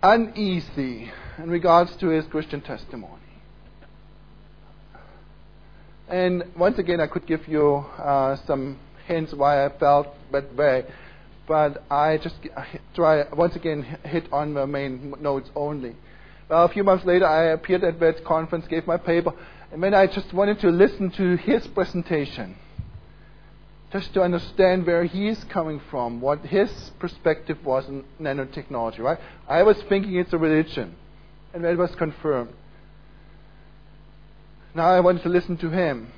[0.03, 3.15] uneasy in regards to his Christian testimony.
[6.07, 10.86] And once again, I could give you uh, some hints why I felt that way,
[11.50, 12.36] but I just
[12.93, 15.95] try once again hit on the main notes only.
[16.47, 19.34] Well, a few months later, I appeared at that conference, gave my paper,
[19.72, 22.56] and then I just wanted to listen to his presentation,
[23.91, 29.00] just to understand where he's coming from, what his perspective was on nanotechnology.
[29.00, 29.18] Right?
[29.47, 30.95] I was thinking it's a religion,
[31.56, 32.54] and that was confirmed.
[34.76, 36.12] Now I wanted to listen to him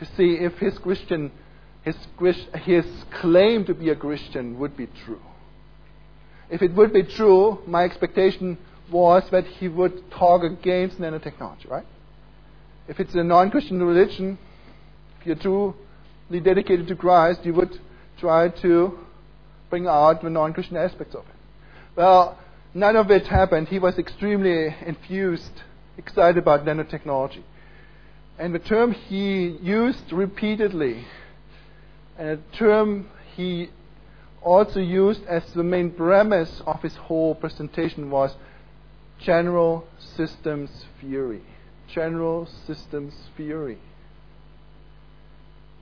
[0.00, 1.30] to see if his Christian
[1.86, 1.96] his,
[2.64, 2.84] his
[3.20, 5.20] claim to be a Christian would be true.
[6.50, 8.58] If it would be true, my expectation
[8.90, 11.86] was that he would talk against nanotechnology, right?
[12.88, 14.36] If it's a non Christian religion,
[15.20, 17.80] if you're truly dedicated to Christ, you would
[18.18, 18.98] try to
[19.70, 21.36] bring out the non Christian aspects of it.
[21.94, 22.36] Well,
[22.74, 23.68] none of it happened.
[23.68, 25.62] He was extremely infused,
[25.96, 27.42] excited about nanotechnology.
[28.38, 31.06] And the term he used repeatedly
[32.18, 33.70] a term he
[34.42, 38.34] also used as the main premise of his whole presentation was
[39.18, 39.86] general
[40.16, 41.42] systems theory.
[41.92, 43.78] General systems theory.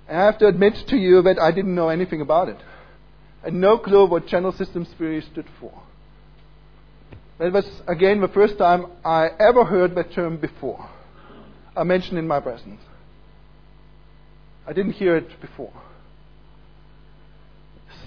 [0.08, 2.58] And I have to admit to you that I didn't know anything about it.
[3.42, 5.72] Had no clue what general systems theory stood for.
[7.38, 10.88] That was, again, the first time I ever heard that term before.
[11.76, 12.80] I mentioned in my presence.
[14.66, 15.72] I didn't hear it before.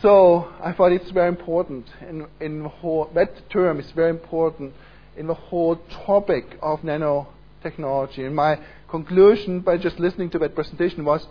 [0.08, 4.74] So I thought it's very important in, in whole, that term is very important
[5.18, 8.26] in the whole topic of nanotechnology.
[8.26, 11.28] And my conclusion by just listening to that presentation was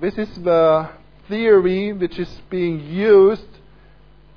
[0.00, 0.90] this is the
[1.28, 3.58] theory which is being used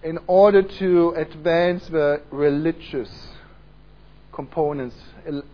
[0.01, 3.11] in order to advance the religious
[4.31, 4.95] components,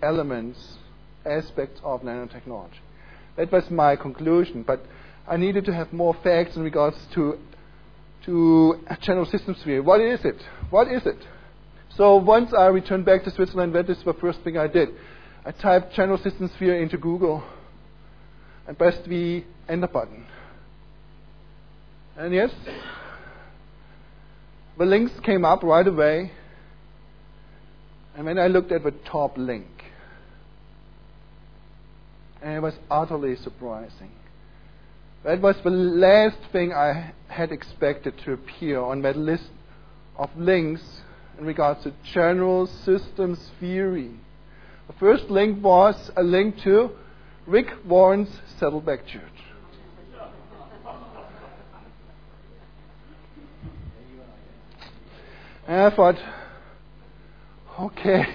[0.02, 0.78] elements,
[1.26, 2.80] aspects of nanotechnology.
[3.36, 4.64] That was my conclusion.
[4.64, 4.80] But
[5.28, 7.38] I needed to have more facts in regards to
[8.26, 9.80] to general systems theory.
[9.80, 10.42] What is it?
[10.70, 11.18] What is it?
[11.96, 14.90] So once I returned back to Switzerland, that is the first thing I did.
[15.46, 17.44] I typed general systems theory into Google
[18.68, 20.26] and pressed the enter button.
[22.18, 22.52] And yes,
[24.78, 26.32] the links came up right away.
[28.16, 29.68] And then I looked at the top link,
[32.42, 34.12] and it was utterly surprising.
[35.24, 39.50] That was the last thing I had expected to appear on that list
[40.16, 40.82] of links
[41.38, 44.12] in regards to general systems theory.
[44.88, 46.92] The first link was a link to
[47.46, 49.24] Rick Warren's Saddleback Church.
[55.68, 56.16] And I thought,
[57.80, 58.26] okay,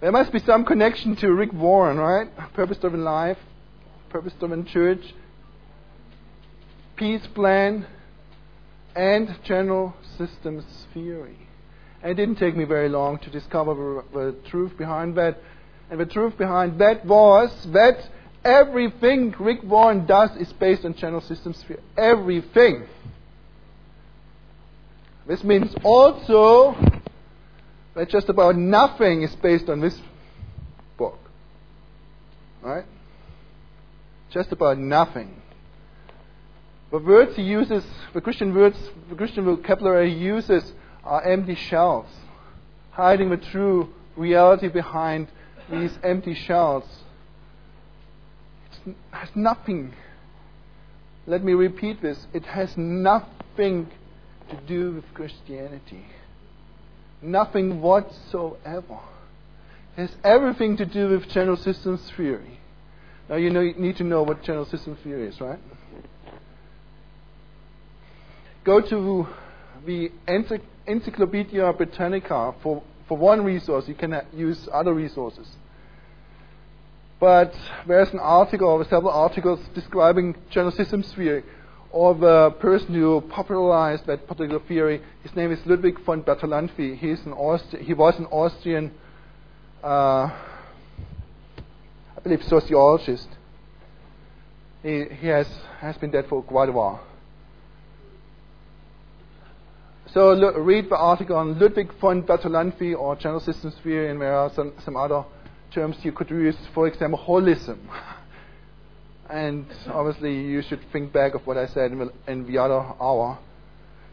[0.00, 2.28] there must be some connection to Rick Warren, right?
[2.52, 3.38] Purpose driven life
[4.10, 5.14] purpose driven church,
[6.96, 7.86] peace plan,
[8.94, 11.38] and general systems theory.
[12.02, 15.38] And it didn't take me very long to discover the, truth behind that.
[15.90, 18.08] And the truth behind that was that
[18.44, 21.80] everything Rick Warren does is based on general systems theory.
[21.96, 22.86] Everything.
[25.26, 26.74] This means also
[27.94, 29.98] that just about nothing is based on this
[30.96, 31.18] book.
[32.62, 32.84] Right?
[34.30, 35.42] Just about nothing.
[36.90, 38.76] The words he uses, the Christian words,
[39.08, 40.72] the Christian vocabulary he uses
[41.04, 42.06] are empty shells,
[42.92, 45.28] hiding the true reality behind
[45.70, 46.84] these empty shells.
[48.86, 49.94] It has nothing.
[51.26, 52.26] Let me repeat this.
[52.32, 53.90] It has nothing
[54.48, 56.06] to do with Christianity.
[57.22, 58.98] Nothing whatsoever.
[59.96, 62.59] It has everything to do with general systems theory.
[63.30, 65.60] Now you, know, you need to know what general system theory is, right?
[68.64, 69.28] Go to
[69.86, 70.10] the
[70.86, 73.86] Encyclopedia Britannica for, for one resource.
[73.86, 75.46] You can use other resources.
[77.20, 77.54] But
[77.86, 81.44] there's an article or several articles describing general system theory
[81.92, 85.02] or the person who popularized that particular theory.
[85.22, 86.96] His name is Ludwig von Bertalanffy.
[86.98, 88.92] He's an Austri- he was an Austrian,
[89.84, 90.30] uh,
[92.20, 93.28] I believe, sociologist.
[94.82, 95.48] He, he has,
[95.78, 97.00] has been dead for quite a while.
[100.12, 104.52] So read the article on Ludwig von Bertalanffy or general systems theory, and there are
[104.52, 105.24] some, some other
[105.72, 107.78] terms you could use, for example, holism.
[109.30, 112.80] and obviously, you should think back of what I said in the, in the other
[113.00, 113.38] hour.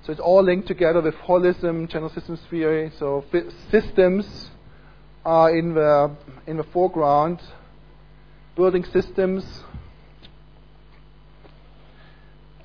[0.05, 2.89] So it's all linked together with holism, general systems theory.
[2.99, 3.25] So
[3.69, 4.49] systems
[5.25, 7.41] are in the in the foreground,
[8.57, 9.45] building systems.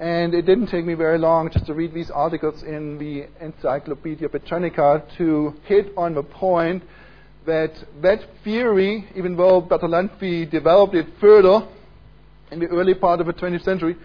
[0.01, 4.29] And it didn't take me very long just to read these articles in the Encyclopedia
[4.29, 6.83] Britannica to hit on the point
[7.47, 11.69] that that theory, even though Bertalanffy developed it further
[12.51, 13.97] in the early part of the 20th century,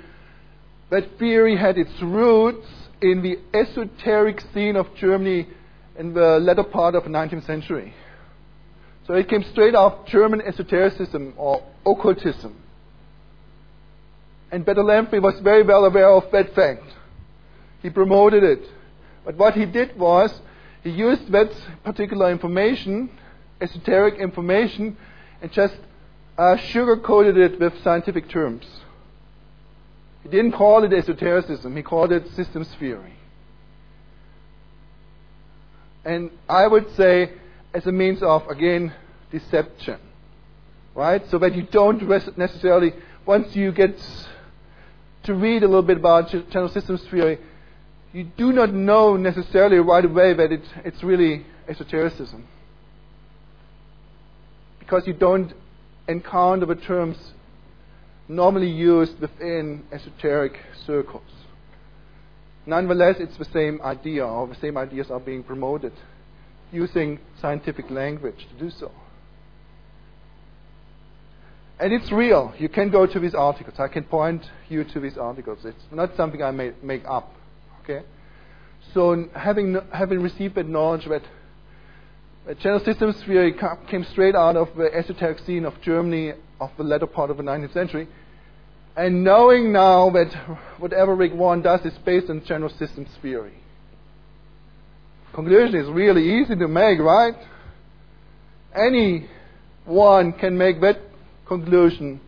[0.92, 2.68] that theory had its roots
[3.02, 5.48] in the esoteric scene of Germany
[5.98, 7.94] in the latter part of the 19th century.
[9.08, 12.56] So it came straight off German esotericism or occultism.
[14.52, 16.84] And Bertalanffy was very well aware of that fact.
[17.82, 18.62] He promoted it.
[19.26, 20.42] But what he did was,
[20.84, 21.52] he used that
[21.84, 23.10] particular information
[23.62, 24.98] esoteric information
[25.42, 25.76] and just
[26.38, 28.66] uh, sugar coated it with scientific terms.
[30.24, 33.14] He didn't call it esotericism, he called it systems theory.
[36.06, 37.32] And I would say,
[37.78, 38.92] as a means of, again,
[39.32, 40.00] deception.
[40.96, 41.22] Right?
[41.30, 42.02] So that you don't
[42.38, 42.92] necessarily,
[43.24, 43.96] once you get
[45.24, 47.38] to read a little bit about general systems theory,
[48.14, 52.48] you do not know necessarily right away that it, it's really esotericism
[54.80, 55.54] because you don't
[56.08, 57.18] encounter the terms
[58.28, 61.30] normally used within esoteric circles.
[62.66, 65.92] Nonetheless, it's the same idea, or the same ideas are being promoted
[66.72, 68.92] using scientific language to do so.
[71.80, 72.54] And it's real.
[72.58, 73.80] You can go to these articles.
[73.80, 75.60] I can point you to these articles.
[75.64, 77.32] It's not something I make up.
[77.84, 78.04] Okay?
[78.94, 81.22] So, having, having received that knowledge that
[82.60, 83.54] general systems theory
[83.88, 87.44] came straight out of the esoteric scene of Germany of the latter part of the
[87.44, 88.08] 19th century.
[88.96, 90.34] And knowing now that
[90.80, 93.54] whatever Rick Warren does is based on general systems theory.
[95.38, 97.36] Conclusion is really easy to make, right?
[98.74, 100.98] Anyone can make that
[101.48, 102.20] conclusion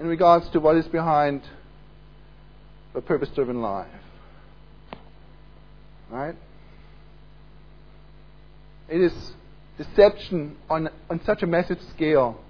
[0.00, 1.42] in regards to what is behind
[2.94, 3.90] the purpose driven life.
[6.10, 6.34] Right?
[8.88, 9.12] It is
[9.76, 12.40] deception on, on such a massive scale.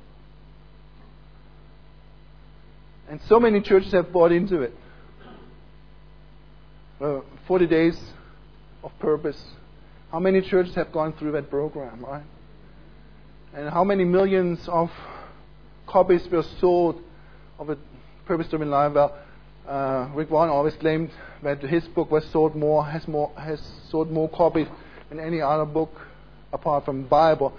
[3.11, 4.73] And so many churches have bought into it.
[7.01, 7.99] Uh, 40 days
[8.83, 9.43] of purpose.
[10.11, 12.25] How many churches have gone through that program, right?
[13.55, 14.91] And how many millions of
[15.87, 17.03] copies were sold
[17.59, 17.79] of a
[18.27, 18.93] purpose driven life?
[18.93, 19.17] Well,
[19.67, 21.11] uh, Rick Warren always claimed
[21.43, 23.61] that his book was sold more, has more, has
[23.91, 24.67] sold more copies
[25.09, 25.93] than any other book
[26.53, 27.53] apart from the Bible.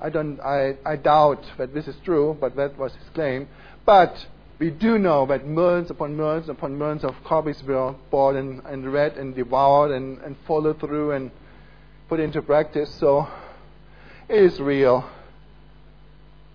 [0.00, 3.48] I, don't, I, I doubt that this is true, but that was his claim.
[3.84, 4.26] But
[4.58, 8.92] we do know that millions upon millions upon millions of copies were bought and, and
[8.92, 11.30] read and devoured and, and followed through and
[12.08, 12.92] put into practice.
[12.98, 13.28] So
[14.28, 15.08] it is real.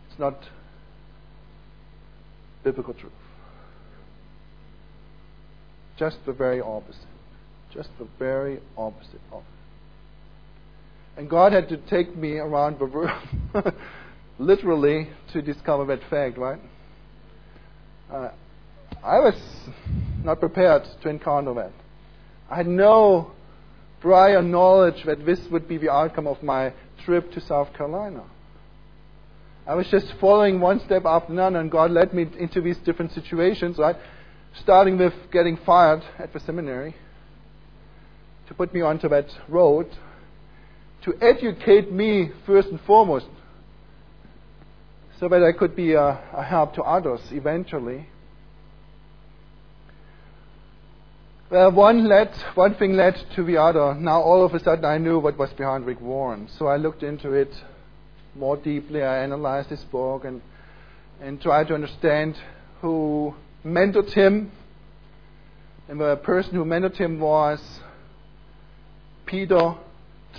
[0.10, 0.38] It's not
[2.64, 3.12] biblical truth.
[5.98, 7.08] Just the very opposite.
[7.74, 9.44] Just the very opposite of
[11.16, 13.12] and God had to take me around the world,
[14.40, 16.60] literally, to discover that fact, right?
[18.14, 18.30] Uh,
[19.04, 19.34] I was
[20.24, 21.72] not prepared to encounter that.
[22.48, 23.32] I had no
[24.02, 28.24] prior knowledge that this would be the outcome of my trip to South Carolina.
[29.66, 33.14] I was just following one step after another, and God led me into these different
[33.14, 33.96] situations, right?
[34.62, 36.96] Starting with getting fired at the seminary
[38.48, 39.88] to put me onto that road
[41.06, 43.26] to educate me first and foremost
[45.24, 48.10] so that I could be a, a help to others eventually.
[51.50, 53.96] Well, one led, one thing led to the other.
[53.96, 56.50] Now all of a sudden I knew what was behind Rick Warren.
[56.60, 57.56] So I looked into it
[58.36, 59.02] more deeply.
[59.02, 60.42] I analyzed his book and,
[61.22, 62.36] and tried to understand
[62.82, 64.52] who mentored him.
[65.88, 67.62] And the person who mentored him was
[69.26, 69.76] Peter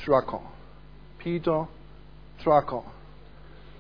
[0.05, 0.43] Drucker.
[1.21, 1.69] Peter
[2.45, 2.85] Drucker.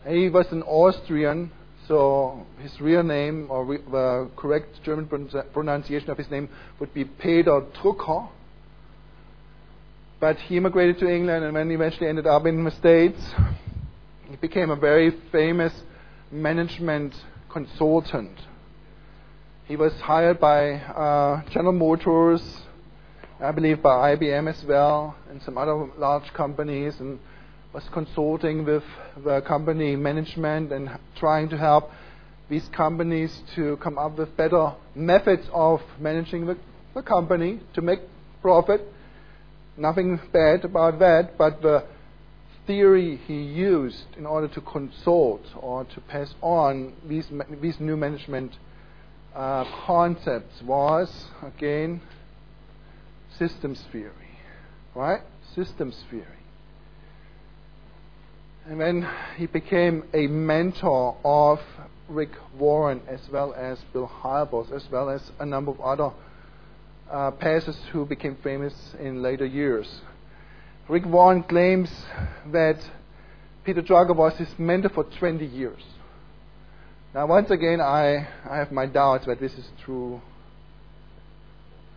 [0.07, 1.51] He was an Austrian,
[1.89, 5.07] so his real name, or re- the correct German
[5.53, 6.49] pronunciation of his name,
[6.79, 8.29] would be Peter Drucker.
[10.21, 13.19] But he immigrated to England and then eventually ended up in the States.
[14.29, 15.73] He became a very famous
[16.31, 17.15] management
[17.51, 18.39] consultant.
[19.67, 22.43] He was hired by uh, General Motors,
[23.41, 27.19] I believe by IBM as well, and some other large companies, and
[27.75, 28.85] was consulting with
[29.25, 31.91] the company management and trying to help
[32.49, 36.57] these companies to come up with better methods of managing the,
[36.95, 37.99] the company to make
[38.41, 38.81] profit.
[39.77, 41.85] Nothing bad about that, but the
[42.65, 47.27] theory he used in order to consult or to pass on these,
[47.61, 48.53] these new management
[49.35, 52.01] uh, concepts was, again,
[53.37, 54.13] systems theory.
[54.95, 55.23] Right?
[55.57, 56.44] Systems theory.
[58.67, 61.61] And then he became a mentor of
[62.09, 66.11] Rick Warren as well as Bill Hybels, as well as a number of other
[67.11, 70.01] uh, pastors who became famous in later years.
[70.89, 71.91] Rick Warren claims
[72.53, 72.79] that
[73.65, 75.83] Peter Drucker was his mentor for 20 years.
[77.15, 80.23] Now, once again, I, I have my doubts that this is true.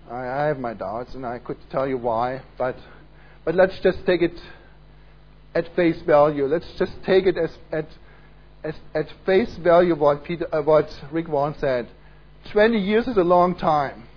[0.10, 2.76] I, I have my doubts, and I could tell you why, but,
[3.46, 4.38] but let's just take it
[5.54, 6.46] at face value.
[6.46, 7.88] Let's just take it as at,
[8.64, 11.90] as, at face value what, Peter, uh, what Rick Warren said.
[12.52, 14.08] 20 years is a long time.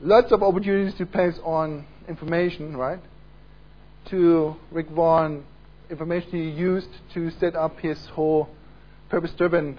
[0.00, 3.00] Lots of opportunities to pass on information, right?
[4.10, 5.44] To Rick Warren,
[5.90, 8.48] information he used to set up his whole
[9.08, 9.78] purpose driven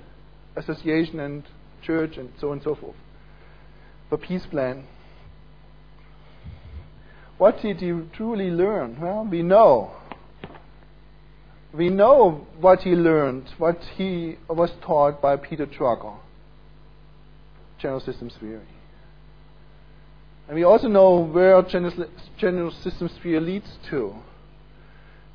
[0.56, 1.44] association and
[1.84, 2.96] church and so on and so forth.
[4.10, 4.86] The peace plan.
[7.38, 9.00] What did he truly learn?
[9.00, 9.92] Well, we know.
[11.74, 16.18] We know what he learned, what he was taught by Peter Drucker,
[17.80, 18.66] general systems theory.
[20.48, 24.16] And we also know where general systems theory leads to.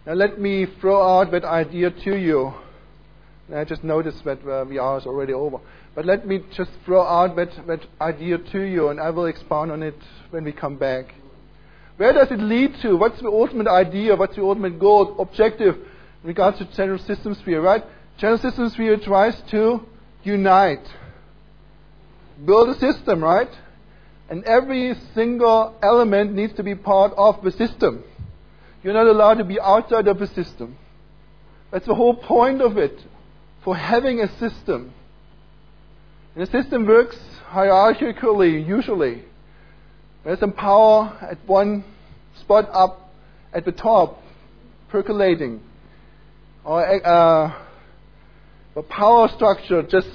[0.07, 2.55] Now let me throw out that idea to you.
[3.55, 5.59] I just noticed that uh, the hour is already over.
[5.95, 9.71] But let me just throw out that, that idea to you, and I will expound
[9.71, 9.99] on it
[10.31, 11.15] when we come back.
[11.97, 12.97] Where does it lead to?
[12.97, 14.17] What's the ultimate idea?
[14.17, 17.85] What's the ultimate goal, objective in regards to general systems theory, right?
[18.17, 19.87] General systems theory tries to
[20.23, 20.87] unite,
[22.45, 23.51] build a system, right?
[24.29, 28.05] And every single element needs to be part of the system.
[28.83, 30.79] You're not allowed to be outside of the system.
[31.71, 32.99] That's the whole point of it,
[33.65, 34.95] for having a system.
[36.35, 37.19] And the system works
[37.51, 39.25] hierarchically, usually.
[40.25, 41.85] There's some power at one
[42.41, 43.13] spot up
[43.53, 44.23] at the top,
[44.89, 45.61] percolating.
[46.65, 47.53] Or uh,
[48.75, 50.09] the power structure just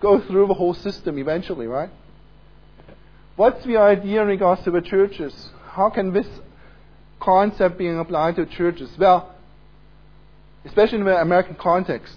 [0.00, 1.90] goes through the whole system eventually, right?
[3.36, 5.50] What's the idea in regards to the churches?
[5.70, 6.26] How can this
[7.20, 8.90] concept be applied to churches?
[8.98, 9.34] Well,
[10.64, 12.16] especially in the American context,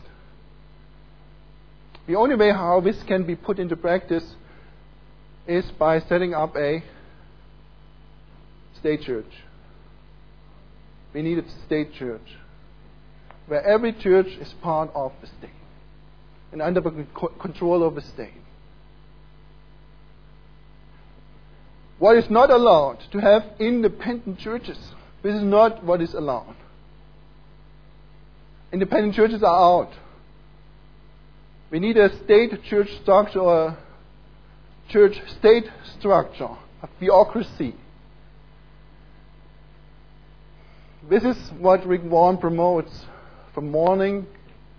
[2.08, 4.36] the only way how this can be put into practice
[5.48, 6.84] is by setting up a
[8.82, 9.32] state church.
[11.14, 12.38] We need a state church
[13.48, 15.50] where every church is part of the state
[16.52, 17.06] and under the
[17.40, 18.34] control of the state.
[22.00, 24.78] What is not allowed to have independent churches.
[25.22, 26.56] This is not what is allowed.
[28.74, 29.92] Independent churches are out.
[31.70, 33.78] We need a state church structure or a
[34.90, 35.66] church state
[36.00, 36.50] structure,
[36.82, 37.76] a theocracy
[41.10, 43.06] This is what Rick Warren promotes
[43.56, 44.28] from morning,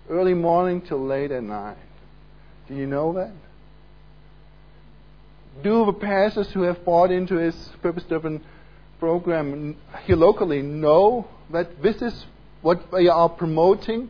[0.09, 1.77] early morning till late at night.
[2.69, 3.33] Do you know that?
[5.61, 8.41] Do the pastors who have bought into his purpose driven
[8.99, 12.25] program here locally know that this is
[12.61, 14.09] what they are promoting?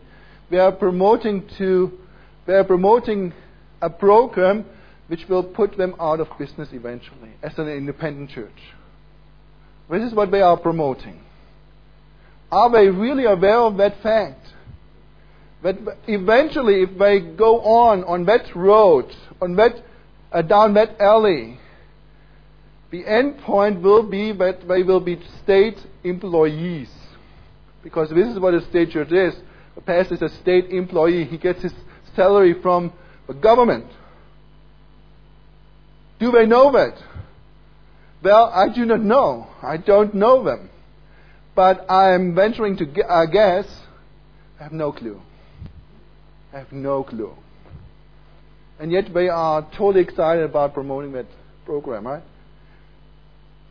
[0.51, 1.97] They are promoting to
[2.45, 3.33] they are promoting
[3.81, 4.65] a program
[5.07, 8.61] which will put them out of business eventually as an independent church.
[9.89, 11.19] This is what they are promoting.
[12.53, 14.45] Are they really aware of that fact?
[15.63, 15.75] That
[16.07, 19.83] eventually, if they go on on that road, on that
[20.31, 21.57] uh, down that alley,
[22.91, 26.91] the end point will be that they will be state employees.
[27.81, 29.33] Because this is what a state church is.
[29.75, 31.25] A pastor is a state employee.
[31.25, 31.73] He gets his
[32.15, 32.93] salary from
[33.25, 33.87] the government.
[36.19, 37.01] Do they know that?
[38.21, 39.47] Well, I do not know.
[39.63, 40.69] I don't know them.
[41.55, 43.67] But I'm venturing to uh, guess.
[44.59, 45.21] I have no clue.
[46.53, 47.35] I have no clue.
[48.79, 51.27] And yet they are totally excited about promoting that
[51.65, 52.23] program, right?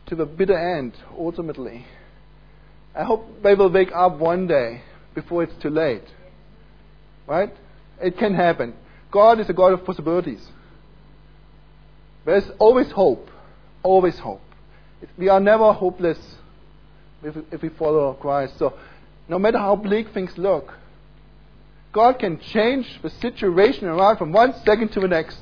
[0.07, 1.85] To the bitter end, ultimately.
[2.95, 4.81] I hope they will wake up one day
[5.13, 6.03] before it's too late.
[7.27, 7.53] Right?
[8.01, 8.75] It can happen.
[9.11, 10.45] God is a God of possibilities.
[12.25, 13.29] There's always hope.
[13.81, 14.41] Always hope.
[15.17, 16.17] We are never hopeless
[17.23, 18.57] if, if we follow Christ.
[18.57, 18.73] So,
[19.27, 20.73] no matter how bleak things look,
[21.91, 25.37] God can change the situation around from one second to the next.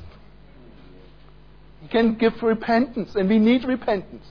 [1.80, 4.26] He can give repentance, and we need repentance.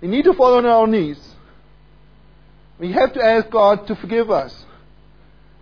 [0.00, 1.18] We need to fall on our knees.
[2.78, 4.64] We have to ask God to forgive us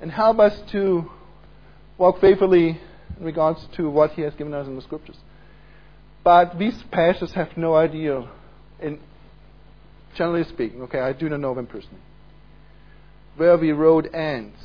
[0.00, 1.10] and help us to
[1.96, 2.80] walk faithfully
[3.18, 5.16] in regards to what He has given us in the Scriptures.
[6.24, 8.28] But these pastors have no idea,
[8.80, 8.98] in
[10.16, 12.00] generally speaking, okay, I do not know them personally,
[13.36, 14.58] where the road ends.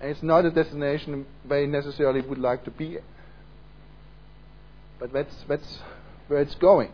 [0.00, 2.98] And it's not a destination they necessarily would like to be.
[4.98, 5.78] But that's, that's
[6.28, 6.92] where it's going.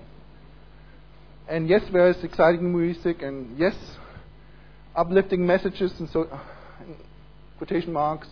[1.48, 3.74] And yes, there is exciting music, and yes,
[4.96, 6.28] uplifting messages, and so
[7.58, 8.28] quotation marks.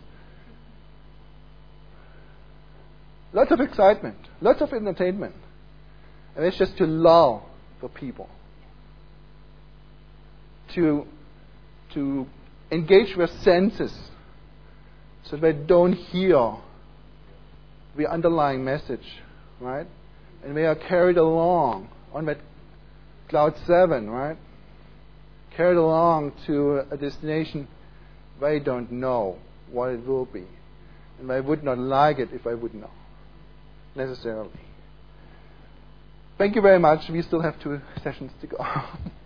[3.32, 5.34] Lots of excitement, lots of entertainment.
[6.36, 7.48] And it's just to lull
[7.80, 8.28] the people,
[10.74, 11.06] to,
[11.94, 12.26] to
[12.70, 13.96] engage their senses
[15.24, 16.56] so they don't hear
[17.96, 19.06] the underlying message,
[19.60, 19.86] right?
[20.44, 22.38] And they are carried along on that
[23.28, 24.36] cloud seven, right?
[25.56, 27.68] Carried along to a destination
[28.40, 29.38] they don't know
[29.70, 30.44] what it will be.
[31.18, 32.90] And they would not like it if I would know,
[33.94, 34.50] necessarily.
[36.36, 37.08] Thank you very much.
[37.08, 38.56] We still have two sessions to go.